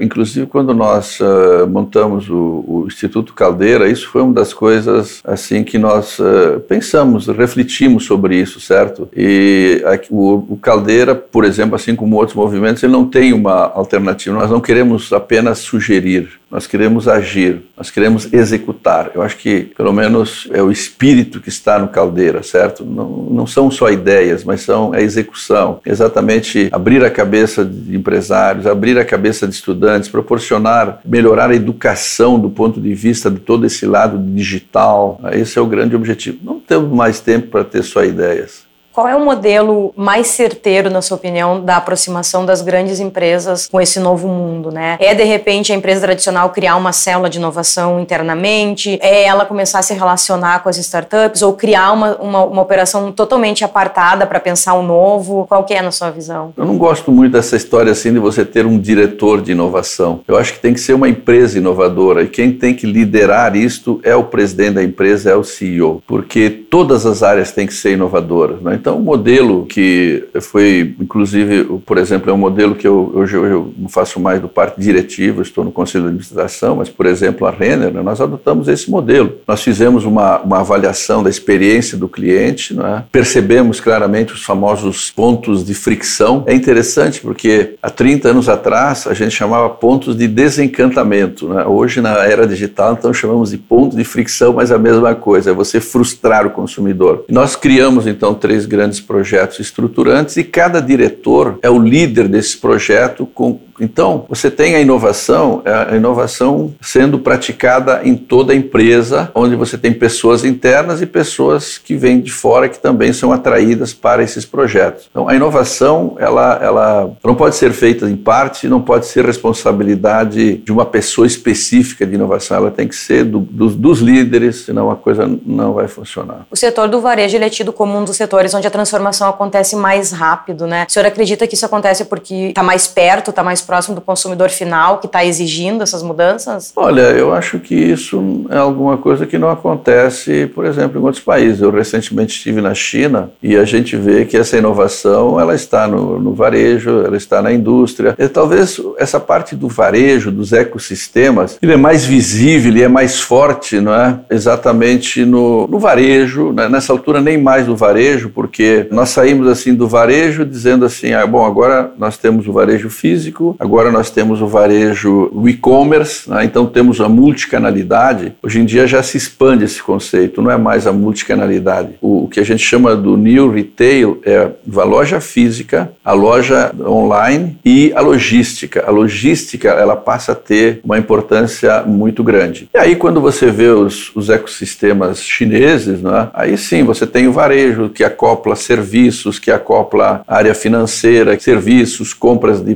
inclusive 0.00 0.46
quando 0.46 0.74
nós 0.74 1.20
uh, 1.20 1.64
montamos 1.68 2.28
o, 2.28 2.64
o, 2.66 2.84
Instituto 2.88 3.32
Caldeira, 3.34 3.88
isso 3.88 4.08
foi 4.08 4.22
uma 4.22 4.34
das 4.34 4.52
coisas 4.52 5.20
assim 5.22 5.62
que 5.62 5.78
nós 5.78 6.18
uh, 6.18 6.58
pensamos, 6.68 7.28
refletimos 7.28 8.04
sobre 8.04 8.34
isso, 8.34 8.60
certo? 8.60 9.08
E 9.16 9.75
o, 10.10 10.58
Caldeira, 10.60 11.14
por 11.14 11.44
exemplo, 11.44 11.74
assim 11.76 11.94
como 11.94 12.16
outros 12.16 12.36
movimentos, 12.36 12.82
ele 12.82 12.92
não 12.92 13.06
tem 13.06 13.32
uma 13.32 13.72
alternativa. 13.72 14.38
Nós 14.38 14.50
não 14.50 14.60
queremos 14.60 15.12
apenas 15.12 15.58
sugerir, 15.58 16.28
nós 16.50 16.66
queremos 16.66 17.08
agir, 17.08 17.62
nós 17.76 17.90
queremos 17.90 18.32
executar. 18.32 19.10
Eu 19.14 19.22
acho 19.22 19.36
que, 19.36 19.72
pelo 19.76 19.92
menos, 19.92 20.48
é 20.52 20.62
o 20.62 20.70
espírito 20.70 21.40
que 21.40 21.48
está 21.48 21.78
no 21.78 21.88
Caldeira, 21.88 22.42
certo? 22.42 22.84
Não, 22.84 23.08
não 23.30 23.46
são 23.46 23.70
só 23.70 23.90
ideias, 23.90 24.44
mas 24.44 24.60
são 24.60 24.92
a 24.92 25.00
execução. 25.00 25.80
Exatamente 25.84 26.68
abrir 26.72 27.04
a 27.04 27.10
cabeça 27.10 27.64
de 27.64 27.96
empresários, 27.96 28.66
abrir 28.66 28.98
a 28.98 29.04
cabeça 29.04 29.46
de 29.46 29.54
estudantes, 29.54 30.08
proporcionar, 30.08 31.00
melhorar 31.04 31.50
a 31.50 31.54
educação 31.54 32.38
do 32.38 32.50
ponto 32.50 32.80
de 32.80 32.94
vista 32.94 33.30
de 33.30 33.40
todo 33.40 33.66
esse 33.66 33.84
lado 33.86 34.18
digital. 34.18 35.20
Esse 35.32 35.58
é 35.58 35.62
o 35.62 35.66
grande 35.66 35.96
objetivo. 35.96 36.38
Não 36.42 36.60
temos 36.60 36.90
mais 36.90 37.20
tempo 37.20 37.48
para 37.48 37.64
ter 37.64 37.82
só 37.82 38.04
ideias. 38.04 38.65
Qual 38.96 39.06
é 39.06 39.14
o 39.14 39.22
modelo 39.22 39.92
mais 39.94 40.28
certeiro, 40.28 40.88
na 40.88 41.02
sua 41.02 41.18
opinião, 41.18 41.62
da 41.62 41.76
aproximação 41.76 42.46
das 42.46 42.62
grandes 42.62 42.98
empresas 42.98 43.68
com 43.68 43.78
esse 43.78 44.00
novo 44.00 44.26
mundo, 44.26 44.70
né? 44.70 44.96
É 44.98 45.14
de 45.14 45.22
repente 45.22 45.70
a 45.70 45.76
empresa 45.76 46.00
tradicional 46.00 46.48
criar 46.48 46.76
uma 46.76 46.92
célula 46.92 47.28
de 47.28 47.36
inovação 47.36 48.00
internamente? 48.00 48.98
É 49.02 49.24
ela 49.24 49.44
começar 49.44 49.80
a 49.80 49.82
se 49.82 49.92
relacionar 49.92 50.62
com 50.62 50.70
as 50.70 50.78
startups 50.78 51.42
ou 51.42 51.52
criar 51.52 51.92
uma, 51.92 52.16
uma, 52.16 52.44
uma 52.44 52.62
operação 52.62 53.12
totalmente 53.12 53.62
apartada 53.62 54.26
para 54.26 54.40
pensar 54.40 54.72
o 54.72 54.80
um 54.80 54.86
novo? 54.86 55.44
Qual 55.46 55.64
que 55.64 55.74
é 55.74 55.82
na 55.82 55.90
sua 55.90 56.10
visão? 56.10 56.54
Eu 56.56 56.64
não 56.64 56.78
gosto 56.78 57.12
muito 57.12 57.32
dessa 57.32 57.54
história 57.54 57.92
assim 57.92 58.14
de 58.14 58.18
você 58.18 58.46
ter 58.46 58.64
um 58.64 58.78
diretor 58.78 59.42
de 59.42 59.52
inovação. 59.52 60.20
Eu 60.26 60.38
acho 60.38 60.54
que 60.54 60.58
tem 60.58 60.72
que 60.72 60.80
ser 60.80 60.94
uma 60.94 61.06
empresa 61.06 61.58
inovadora 61.58 62.22
e 62.22 62.28
quem 62.28 62.50
tem 62.50 62.72
que 62.72 62.86
liderar 62.86 63.56
isto 63.56 64.00
é 64.02 64.16
o 64.16 64.24
presidente 64.24 64.76
da 64.76 64.82
empresa, 64.82 65.30
é 65.30 65.34
o 65.34 65.44
CEO, 65.44 66.02
porque 66.06 66.48
todas 66.48 67.04
as 67.04 67.22
áreas 67.22 67.52
têm 67.52 67.66
que 67.66 67.74
ser 67.74 67.92
inovadoras, 67.92 68.62
né? 68.62 68.80
Então, 68.86 68.98
o 68.98 69.02
modelo 69.02 69.66
que 69.66 70.22
foi, 70.40 70.94
inclusive, 71.00 71.64
por 71.84 71.98
exemplo, 71.98 72.30
é 72.30 72.32
um 72.32 72.36
modelo 72.36 72.76
que 72.76 72.86
eu, 72.86 73.10
hoje, 73.16 73.34
eu 73.34 73.74
não 73.76 73.88
faço 73.88 74.20
mais 74.20 74.40
do 74.40 74.46
parte 74.46 74.80
diretiva, 74.80 75.42
estou 75.42 75.64
no 75.64 75.72
conselho 75.72 76.04
de 76.04 76.10
administração, 76.10 76.76
mas, 76.76 76.88
por 76.88 77.04
exemplo, 77.04 77.48
a 77.48 77.50
Renner, 77.50 77.92
né, 77.92 78.00
nós 78.00 78.20
adotamos 78.20 78.68
esse 78.68 78.88
modelo. 78.88 79.38
Nós 79.44 79.60
fizemos 79.60 80.04
uma, 80.04 80.38
uma 80.38 80.60
avaliação 80.60 81.20
da 81.20 81.28
experiência 81.28 81.98
do 81.98 82.08
cliente, 82.08 82.74
né, 82.74 83.02
percebemos 83.10 83.80
claramente 83.80 84.34
os 84.34 84.44
famosos 84.44 85.10
pontos 85.10 85.64
de 85.64 85.74
fricção. 85.74 86.44
É 86.46 86.54
interessante 86.54 87.20
porque 87.20 87.74
há 87.82 87.90
30 87.90 88.28
anos 88.28 88.48
atrás 88.48 89.08
a 89.08 89.14
gente 89.14 89.32
chamava 89.32 89.68
pontos 89.68 90.16
de 90.16 90.28
desencantamento. 90.28 91.48
Né? 91.48 91.64
Hoje, 91.64 92.00
na 92.00 92.24
era 92.24 92.46
digital, 92.46 92.92
então 92.92 93.12
chamamos 93.12 93.50
de 93.50 93.58
ponto 93.58 93.96
de 93.96 94.04
fricção, 94.04 94.52
mas 94.52 94.70
a 94.70 94.78
mesma 94.78 95.12
coisa, 95.12 95.50
é 95.50 95.52
você 95.52 95.80
frustrar 95.80 96.46
o 96.46 96.50
consumidor. 96.50 97.24
Nós 97.28 97.56
criamos, 97.56 98.06
então, 98.06 98.32
três 98.32 98.64
grandes 98.64 98.75
projetos 99.00 99.60
estruturantes 99.60 100.36
e 100.36 100.44
cada 100.44 100.80
diretor 100.80 101.58
é 101.62 101.70
o 101.70 101.78
líder 101.78 102.28
desse 102.28 102.56
projeto 102.56 103.26
com 103.26 103.58
Então, 103.80 104.24
você 104.28 104.50
tem 104.50 104.74
a 104.74 104.80
inovação, 104.80 105.62
é, 105.64 105.94
a 105.94 105.96
inovação 105.96 106.74
sendo 106.80 107.18
praticada 107.18 108.00
em 108.04 108.16
toda 108.16 108.52
a 108.52 108.56
empresa, 108.56 109.30
onde 109.34 109.54
você 109.56 109.76
tem 109.76 109.92
pessoas 109.92 110.44
internas 110.44 111.02
e 111.02 111.06
pessoas 111.06 111.78
que 111.78 111.96
vêm 111.96 112.20
de 112.20 112.30
fora 112.30 112.68
que 112.68 112.78
também 112.78 113.12
são 113.12 113.32
atraídas 113.32 113.92
para 113.92 114.22
esses 114.22 114.44
projetos. 114.44 115.08
Então, 115.10 115.28
a 115.28 115.34
inovação, 115.34 116.16
ela, 116.18 116.58
ela 116.62 117.10
não 117.24 117.34
pode 117.34 117.56
ser 117.56 117.72
feita 117.72 118.08
em 118.08 118.16
parte, 118.16 118.68
não 118.68 118.80
pode 118.80 119.06
ser 119.06 119.24
responsabilidade 119.24 120.58
de 120.58 120.72
uma 120.72 120.84
pessoa 120.84 121.26
específica 121.26 122.06
de 122.06 122.14
inovação, 122.14 122.56
ela 122.56 122.70
tem 122.70 122.88
que 122.88 122.96
ser 122.96 123.24
do, 123.24 123.40
dos, 123.40 123.74
dos 123.74 124.00
líderes, 124.00 124.64
senão 124.64 124.90
a 124.90 124.96
coisa 124.96 125.28
não 125.44 125.72
vai 125.72 125.88
funcionar. 125.88 126.46
O 126.50 126.56
setor 126.56 126.88
do 126.88 127.00
varejo 127.00 127.36
é 127.36 127.50
tido 127.50 127.72
como 127.72 127.98
um 127.98 128.04
dos 128.04 128.16
setores 128.16 128.54
onde 128.54 128.66
a 128.66 128.70
transformação 128.70 129.28
acontece 129.28 129.76
mais 129.76 130.10
rápido, 130.12 130.66
né? 130.66 130.86
O 130.88 130.92
senhor 130.92 131.06
acredita 131.06 131.46
que 131.46 131.54
isso 131.54 131.66
acontece 131.66 132.04
porque 132.04 132.34
está 132.34 132.62
mais 132.62 132.86
perto, 132.86 133.30
está 133.30 133.42
mais 133.42 133.60
próximo 133.66 133.94
do 133.94 134.00
consumidor 134.00 134.48
final, 134.48 134.98
que 134.98 135.06
está 135.06 135.24
exigindo 135.24 135.82
essas 135.82 136.02
mudanças? 136.02 136.72
Olha, 136.76 137.02
eu 137.12 137.34
acho 137.34 137.58
que 137.58 137.74
isso 137.74 138.46
é 138.50 138.56
alguma 138.56 138.96
coisa 138.96 139.26
que 139.26 139.38
não 139.38 139.50
acontece, 139.50 140.50
por 140.54 140.64
exemplo, 140.64 141.00
em 141.00 141.04
outros 141.04 141.22
países. 141.22 141.60
Eu 141.60 141.70
recentemente 141.70 142.36
estive 142.36 142.60
na 142.60 142.74
China 142.74 143.30
e 143.42 143.56
a 143.56 143.64
gente 143.64 143.96
vê 143.96 144.24
que 144.24 144.36
essa 144.36 144.56
inovação 144.56 145.40
ela 145.40 145.54
está 145.54 145.86
no, 145.86 146.18
no 146.18 146.34
varejo, 146.34 147.02
ela 147.04 147.16
está 147.16 147.42
na 147.42 147.52
indústria. 147.52 148.14
E 148.18 148.28
talvez 148.28 148.80
essa 148.98 149.18
parte 149.18 149.54
do 149.54 149.68
varejo, 149.68 150.30
dos 150.30 150.52
ecossistemas, 150.52 151.58
ele 151.60 151.72
é 151.72 151.76
mais 151.76 152.04
visível, 152.04 152.70
ele 152.70 152.82
é 152.82 152.88
mais 152.88 153.20
forte, 153.20 153.80
não 153.80 153.94
é? 153.94 154.18
Exatamente 154.30 155.24
no, 155.24 155.66
no 155.66 155.78
varejo, 155.78 156.52
né? 156.52 156.68
nessa 156.68 156.92
altura 156.92 157.20
nem 157.20 157.38
mais 157.38 157.66
do 157.66 157.76
varejo, 157.76 158.30
porque 158.30 158.86
nós 158.90 159.10
saímos 159.10 159.48
assim 159.48 159.74
do 159.74 159.88
varejo 159.88 160.44
dizendo 160.44 160.84
assim, 160.84 161.12
ah, 161.12 161.26
bom, 161.26 161.44
agora 161.44 161.90
nós 161.98 162.16
temos 162.16 162.46
o 162.46 162.52
varejo 162.52 162.90
físico, 162.90 163.55
agora 163.58 163.90
nós 163.90 164.10
temos 164.10 164.40
o 164.40 164.46
varejo 164.46 165.30
o 165.32 165.48
e-commerce, 165.48 166.28
né? 166.28 166.44
então 166.44 166.66
temos 166.66 167.00
a 167.00 167.08
multicanalidade. 167.08 168.32
Hoje 168.42 168.60
em 168.60 168.64
dia 168.64 168.86
já 168.86 169.02
se 169.02 169.16
expande 169.16 169.64
esse 169.64 169.82
conceito, 169.82 170.42
não 170.42 170.50
é 170.50 170.56
mais 170.56 170.86
a 170.86 170.92
multicanalidade. 170.92 171.90
O, 172.00 172.24
o 172.24 172.28
que 172.28 172.40
a 172.40 172.44
gente 172.44 172.62
chama 172.62 172.96
do 172.96 173.16
new 173.16 173.50
retail 173.50 174.20
é 174.24 174.50
a 174.76 174.84
loja 174.84 175.20
física, 175.20 175.90
a 176.04 176.12
loja 176.12 176.72
online 176.80 177.58
e 177.64 177.92
a 177.94 178.00
logística. 178.00 178.84
A 178.86 178.90
logística 178.90 179.68
ela 179.68 179.96
passa 179.96 180.32
a 180.32 180.34
ter 180.34 180.80
uma 180.84 180.98
importância 180.98 181.82
muito 181.82 182.22
grande. 182.22 182.68
E 182.74 182.78
aí 182.78 182.96
quando 182.96 183.20
você 183.20 183.50
vê 183.50 183.68
os, 183.68 184.14
os 184.14 184.28
ecossistemas 184.28 185.22
chineses, 185.22 186.02
né? 186.02 186.28
aí 186.34 186.56
sim 186.56 186.84
você 186.84 187.06
tem 187.06 187.26
o 187.26 187.32
varejo 187.32 187.88
que 187.88 188.04
acopla 188.04 188.56
serviços, 188.56 189.38
que 189.38 189.50
acopla 189.50 190.22
área 190.26 190.54
financeira, 190.54 191.38
serviços, 191.38 192.12
compras 192.12 192.60
de 192.60 192.74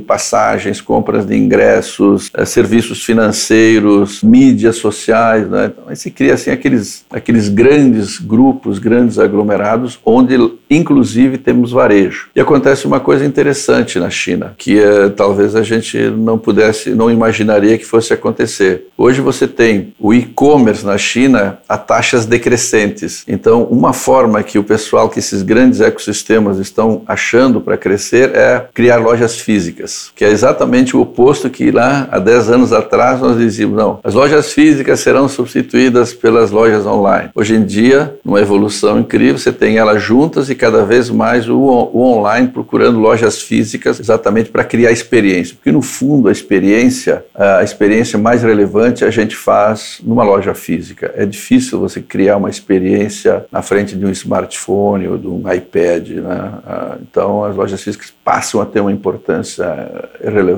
passagens, 0.71 0.81
compras 0.81 1.25
de 1.25 1.35
ingressos, 1.35 2.31
eh, 2.33 2.45
serviços 2.45 3.03
financeiros, 3.03 4.23
mídias 4.23 4.77
sociais, 4.77 5.49
né? 5.49 5.71
Então, 5.71 5.83
aí 5.87 5.95
se 5.95 6.09
cria 6.09 6.33
assim 6.33 6.51
aqueles, 6.51 7.05
aqueles 7.11 7.49
grandes 7.49 8.17
grupos, 8.17 8.79
grandes 8.79 9.19
aglomerados, 9.19 9.99
onde 10.05 10.37
inclusive 10.69 11.37
temos 11.37 11.71
varejo. 11.71 12.29
E 12.35 12.39
acontece 12.39 12.87
uma 12.87 12.99
coisa 12.99 13.25
interessante 13.25 13.99
na 13.99 14.09
China, 14.09 14.53
que 14.57 14.79
é, 14.79 15.09
talvez 15.09 15.55
a 15.55 15.63
gente 15.63 15.97
não 15.97 16.37
pudesse, 16.37 16.91
não 16.91 17.11
imaginaria 17.11 17.77
que 17.77 17.85
fosse 17.85 18.13
acontecer. 18.13 18.87
Hoje 18.97 19.19
você 19.19 19.47
tem 19.47 19.93
o 19.99 20.13
e-commerce 20.13 20.85
na 20.85 20.97
China 20.97 21.59
a 21.67 21.77
taxas 21.77 22.25
decrescentes. 22.25 23.23
Então, 23.27 23.63
uma 23.63 23.91
forma 23.91 24.41
que 24.43 24.57
o 24.57 24.63
pessoal, 24.63 25.09
que 25.09 25.19
esses 25.19 25.41
grandes 25.41 25.81
ecossistemas 25.81 26.57
estão 26.57 27.01
achando 27.05 27.59
para 27.59 27.77
crescer 27.77 28.33
é 28.35 28.67
criar 28.73 28.97
lojas 28.97 29.39
físicas, 29.39 30.11
que 30.15 30.23
é 30.23 30.29
exatamente 30.29 30.60
o 30.95 31.01
oposto 31.01 31.49
que 31.49 31.71
lá 31.71 32.07
há 32.11 32.19
10 32.19 32.49
anos 32.49 32.73
atrás 32.73 33.19
nós 33.19 33.37
dizíamos, 33.37 33.77
não, 33.77 33.99
as 34.03 34.13
lojas 34.13 34.53
físicas 34.53 34.99
serão 34.99 35.27
substituídas 35.27 36.13
pelas 36.13 36.51
lojas 36.51 36.85
online. 36.85 37.29
Hoje 37.33 37.55
em 37.55 37.63
dia, 37.63 38.15
numa 38.23 38.39
evolução 38.39 38.99
incrível, 38.99 39.37
você 39.37 39.51
tem 39.51 39.77
elas 39.77 40.01
juntas 40.01 40.49
e 40.49 40.55
cada 40.55 40.83
vez 40.83 41.09
mais 41.09 41.49
o, 41.49 41.57
o 41.57 42.01
online 42.03 42.47
procurando 42.47 42.99
lojas 42.99 43.41
físicas 43.41 43.99
exatamente 43.99 44.49
para 44.49 44.63
criar 44.63 44.91
experiência, 44.91 45.55
porque 45.55 45.71
no 45.71 45.81
fundo 45.81 46.27
a 46.27 46.31
experiência, 46.31 47.23
a 47.35 47.63
experiência 47.63 48.17
mais 48.17 48.43
relevante 48.43 49.03
a 49.03 49.09
gente 49.09 49.35
faz 49.35 49.99
numa 50.03 50.23
loja 50.23 50.53
física. 50.53 51.11
É 51.15 51.25
difícil 51.25 51.79
você 51.79 52.01
criar 52.01 52.37
uma 52.37 52.49
experiência 52.49 53.45
na 53.51 53.61
frente 53.61 53.95
de 53.95 54.05
um 54.05 54.11
smartphone 54.11 55.07
ou 55.07 55.17
de 55.17 55.27
um 55.27 55.43
iPad, 55.51 56.09
né? 56.09 56.51
Ah, 56.65 56.97
então 57.01 57.43
as 57.43 57.55
lojas 57.55 57.81
físicas 57.81 58.13
passam 58.23 58.61
a 58.61 58.65
ter 58.65 58.79
uma 58.79 58.91
importância 58.91 59.65
relevante. 60.23 60.50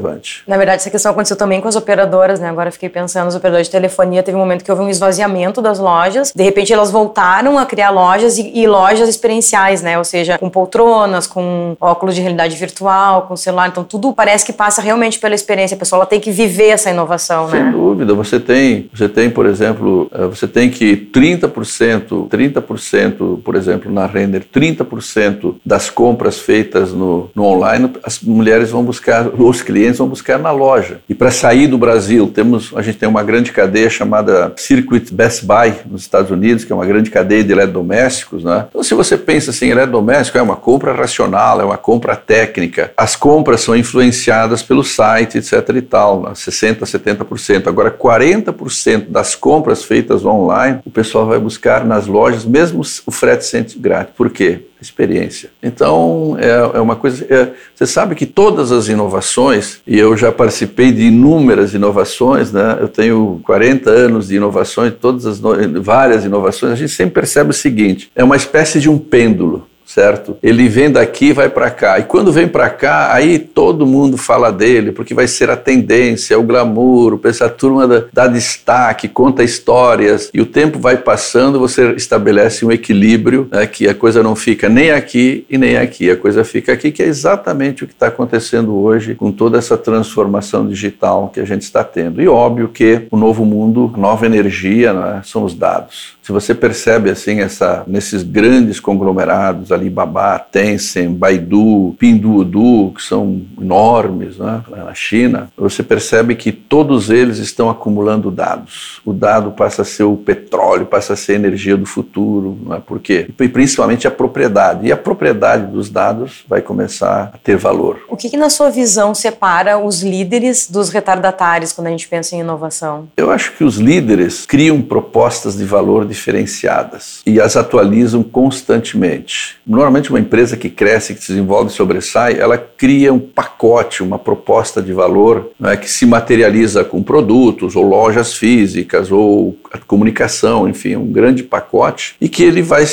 Na 0.47 0.57
verdade, 0.57 0.77
essa 0.77 0.89
questão 0.89 1.12
aconteceu 1.12 1.38
também 1.38 1.62
com 1.62 1.67
as 1.67 1.75
operadoras, 1.75 2.39
né? 2.39 2.50
Agora 2.50 2.71
fiquei 2.71 2.89
pensando, 2.89 3.27
os 3.27 3.35
operadores 3.35 3.67
de 3.67 3.71
telefonia 3.71 4.23
teve 4.23 4.35
um 4.35 4.39
momento 4.39 4.63
que 4.63 4.71
houve 4.71 4.83
um 4.83 4.89
esvaziamento 4.89 5.62
das 5.62 5.79
lojas, 5.79 6.31
de 6.35 6.43
repente 6.43 6.71
elas 6.73 6.91
voltaram 6.91 7.57
a 7.57 7.65
criar 7.65 7.89
lojas 7.89 8.38
e, 8.38 8.51
e 8.53 8.67
lojas 8.67 9.09
experienciais, 9.09 9.81
né? 9.81 9.97
Ou 9.97 10.03
seja, 10.03 10.38
com 10.38 10.50
poltronas, 10.50 11.27
com 11.27 11.75
óculos 11.79 12.15
de 12.15 12.21
realidade 12.21 12.55
virtual, 12.55 13.23
com 13.23 13.35
celular, 13.35 13.69
então 13.69 13.83
tudo 13.83 14.13
parece 14.13 14.45
que 14.45 14.53
passa 14.53 14.81
realmente 14.81 15.19
pela 15.19 15.35
experiência, 15.35 15.75
a 15.75 15.77
pessoa 15.77 16.00
ela 16.00 16.05
tem 16.05 16.19
que 16.19 16.31
viver 16.31 16.69
essa 16.69 16.89
inovação, 16.89 17.50
Sem 17.50 17.59
né? 17.59 17.71
Sem 17.71 17.71
dúvida, 17.71 18.13
você 18.13 18.39
tem, 18.39 18.89
você 18.93 19.09
tem, 19.09 19.29
por 19.29 19.45
exemplo, 19.45 20.09
eh, 20.13 20.27
você 20.27 20.47
tem 20.47 20.69
que 20.69 20.95
30%, 20.95 22.27
30%, 22.27 23.41
por 23.41 23.55
exemplo, 23.55 23.91
na 23.91 24.05
Render, 24.05 24.43
30% 24.53 25.55
das 25.65 25.89
compras 25.89 26.39
feitas 26.39 26.91
no, 26.91 27.29
no 27.35 27.43
online, 27.43 27.91
as 28.03 28.19
mulheres 28.21 28.71
vão 28.71 28.83
buscar, 28.83 29.27
os 29.27 29.62
clientes 29.62 29.82
vão 29.91 30.07
buscar 30.07 30.39
na 30.39 30.51
loja. 30.51 30.99
E 31.07 31.13
para 31.13 31.31
sair 31.31 31.67
do 31.67 31.77
Brasil, 31.77 32.31
temos, 32.33 32.71
a 32.75 32.81
gente 32.81 32.97
tem 32.97 33.07
uma 33.09 33.23
grande 33.23 33.51
cadeia 33.51 33.89
chamada 33.89 34.53
Circuit 34.57 35.13
Best 35.13 35.45
Buy 35.45 35.73
nos 35.89 36.01
Estados 36.01 36.31
Unidos, 36.31 36.63
que 36.63 36.71
é 36.71 36.75
uma 36.75 36.85
grande 36.85 37.09
cadeia 37.09 37.43
de 37.43 37.51
eletrodomésticos, 37.51 38.43
né? 38.43 38.65
Então, 38.69 38.83
se 38.83 38.93
você 38.93 39.17
pensa 39.17 39.51
assim, 39.51 39.69
eletrodoméstico 39.69 40.37
é 40.37 40.41
uma 40.41 40.55
compra 40.55 40.93
racional, 40.93 41.61
é 41.61 41.63
uma 41.63 41.77
compra 41.77 42.15
técnica. 42.15 42.91
As 42.95 43.15
compras 43.15 43.61
são 43.61 43.75
influenciadas 43.75 44.61
pelo 44.61 44.83
site, 44.83 45.37
etc 45.37 45.69
e 45.75 45.81
tal, 45.81 46.21
né? 46.21 46.31
60, 46.33 46.85
70%. 46.85 47.67
Agora, 47.67 47.91
40% 47.91 49.07
das 49.09 49.35
compras 49.35 49.83
feitas 49.83 50.25
online, 50.25 50.79
o 50.85 50.91
pessoal 50.91 51.25
vai 51.25 51.39
buscar 51.39 51.85
nas 51.85 52.07
lojas, 52.07 52.45
mesmo 52.45 52.81
o 53.05 53.11
frete 53.11 53.45
sente 53.45 53.77
grátis. 53.77 54.13
Por 54.15 54.29
quê? 54.29 54.61
Experiência. 54.83 55.49
Então, 55.61 56.37
é, 56.39 56.77
é 56.77 56.79
uma 56.79 56.95
coisa. 56.95 57.25
É, 57.29 57.49
você 57.73 57.87
sabe 57.87 58.15
que 58.15 58.25
todas 58.25 58.71
as 58.71 58.87
inovações, 58.87 59.79
e 59.87 59.97
eu 59.97 60.15
já 60.15 60.31
participei 60.31 60.91
de 60.91 61.03
inúmeras 61.03 61.73
inovações, 61.73 62.51
né? 62.51 62.77
eu 62.79 62.87
tenho 62.87 63.39
40 63.43 63.89
anos 63.89 64.27
de 64.27 64.35
inovações, 64.35 64.93
todas 64.99 65.25
as 65.25 65.39
várias 65.39 66.25
inovações, 66.25 66.73
a 66.73 66.75
gente 66.75 66.91
sempre 66.91 67.15
percebe 67.15 67.49
o 67.49 67.53
seguinte: 67.53 68.11
é 68.15 68.23
uma 68.23 68.35
espécie 68.35 68.79
de 68.79 68.89
um 68.89 68.97
pêndulo 68.97 69.67
certo? 69.85 70.37
Ele 70.41 70.67
vem 70.67 70.91
daqui 70.91 71.33
vai 71.33 71.49
para 71.49 71.69
cá. 71.69 71.99
E 71.99 72.03
quando 72.03 72.31
vem 72.31 72.47
para 72.47 72.69
cá, 72.69 73.13
aí 73.13 73.39
todo 73.39 73.85
mundo 73.85 74.17
fala 74.17 74.51
dele, 74.51 74.91
porque 74.91 75.13
vai 75.13 75.27
ser 75.27 75.49
a 75.49 75.57
tendência, 75.57 76.37
o 76.37 76.43
glamour, 76.43 77.19
essa 77.23 77.49
turma 77.49 77.87
dá, 77.87 78.03
dá 78.11 78.27
destaque, 78.27 79.07
conta 79.07 79.43
histórias, 79.43 80.29
e 80.33 80.41
o 80.41 80.45
tempo 80.45 80.79
vai 80.79 80.97
passando, 80.97 81.59
você 81.59 81.91
estabelece 81.93 82.65
um 82.65 82.71
equilíbrio, 82.71 83.47
né, 83.51 83.65
que 83.67 83.87
a 83.87 83.93
coisa 83.93 84.23
não 84.23 84.35
fica 84.35 84.67
nem 84.69 84.91
aqui 84.91 85.45
e 85.49 85.57
nem 85.57 85.77
aqui, 85.77 86.09
a 86.09 86.17
coisa 86.17 86.43
fica 86.43 86.73
aqui, 86.73 86.91
que 86.91 87.03
é 87.03 87.07
exatamente 87.07 87.83
o 87.83 87.87
que 87.87 87.93
está 87.93 88.07
acontecendo 88.07 88.75
hoje 88.75 89.15
com 89.15 89.31
toda 89.31 89.57
essa 89.57 89.77
transformação 89.77 90.67
digital 90.67 91.29
que 91.33 91.39
a 91.39 91.45
gente 91.45 91.63
está 91.63 91.83
tendo. 91.83 92.21
E 92.21 92.27
óbvio 92.27 92.69
que 92.69 93.03
o 93.11 93.17
novo 93.17 93.45
mundo, 93.45 93.93
nova 93.97 94.25
energia, 94.25 94.93
né, 94.93 95.21
são 95.23 95.43
os 95.43 95.53
dados. 95.53 96.12
Se 96.24 96.32
você 96.32 96.56
percebe 96.56 97.10
assim 97.10 97.42
essa 97.42 97.84
nesses 97.86 98.24
grandes 98.24 98.80
conglomerados, 98.80 99.74
Alibaba, 99.74 100.39
Tencent, 100.39 101.10
Baidu, 101.10 101.94
Pinduoduo, 102.00 102.94
que 102.94 103.03
são 103.03 103.42
enormes 103.62 104.38
né, 104.38 104.63
na 104.70 104.94
China, 104.94 105.51
você 105.58 105.84
percebe 105.84 106.36
que 106.36 106.53
todos 106.53 107.10
eles 107.10 107.39
estão 107.39 107.70
acumulando 107.70 108.32
dados. 108.32 109.01
O 109.03 109.12
dado 109.12 109.51
passa 109.51 109.82
a 109.82 109.86
ser 109.86 110.03
o 110.03 110.15
petróleo, 110.15 110.86
passa 110.86 111.12
a 111.12 111.15
ser 111.18 111.34
a 111.34 111.36
energia 111.36 111.75
do 111.75 111.86
futuro, 111.86 112.58
não 112.65 112.77
é? 112.77 112.80
Por 112.80 113.01
quê? 113.01 113.27
E 113.38 113.50
principalmente 113.50 114.08
a 114.08 114.12
propriedade. 114.12 114.88
E 114.88 114.94
a 114.94 114.98
propriedade 114.98 115.70
dos 115.74 115.89
dados 115.89 116.46
vai 116.48 116.62
começar 116.62 117.32
a 117.34 117.38
ter 117.38 117.58
valor. 117.58 118.00
O 118.08 118.15
que, 118.15 118.30
que 118.30 118.38
na 118.38 118.50
sua 118.50 118.70
visão 118.70 119.13
separa 119.13 119.77
os 119.77 120.01
líderes 120.01 120.70
dos 120.70 120.89
retardatários 120.89 121.74
quando 121.74 121.88
a 121.88 121.89
gente 121.92 122.08
pensa 122.08 122.34
em 122.34 122.39
inovação? 122.39 123.10
Eu 123.18 123.30
acho 123.30 123.51
que 123.58 123.63
os 123.65 123.75
líderes 123.75 124.46
criam 124.46 124.82
propostas 124.82 125.58
de 125.58 125.65
valor 125.65 126.06
diferenciadas 126.13 127.22
e 127.25 127.39
as 127.39 127.55
atualizam 127.55 128.24
constantemente. 128.24 129.58
Normalmente, 129.65 130.10
uma 130.10 130.20
empresa 130.20 130.55
que 130.58 130.70
cresce, 130.70 131.13
que 131.13 131.22
se 131.22 131.34
desenvolve 131.34 131.72
e 131.72 131.74
sobressai, 131.74 132.39
ela 132.39 132.58
cria 132.58 133.13
um 133.13 133.20
pacote, 133.20 134.03
uma 134.03 134.20
proposta 134.20 134.82
de 134.82 134.93
valor 134.93 135.51
né, 135.60 135.75
que 135.75 135.89
se 135.89 136.05
materializa 136.05 136.84
com 136.84 137.01
produtos, 137.01 137.75
ou 137.75 137.84
lojas 137.84 138.34
físicas, 138.34 139.12
ou 139.12 139.58
comunicação, 139.88 140.67
enfim, 140.67 140.96
um 140.96 141.12
grande 141.12 141.43
pacote, 141.43 142.15
e 142.20 142.29
que 142.29 142.43
ele 142.43 142.62
vai, 142.62 142.86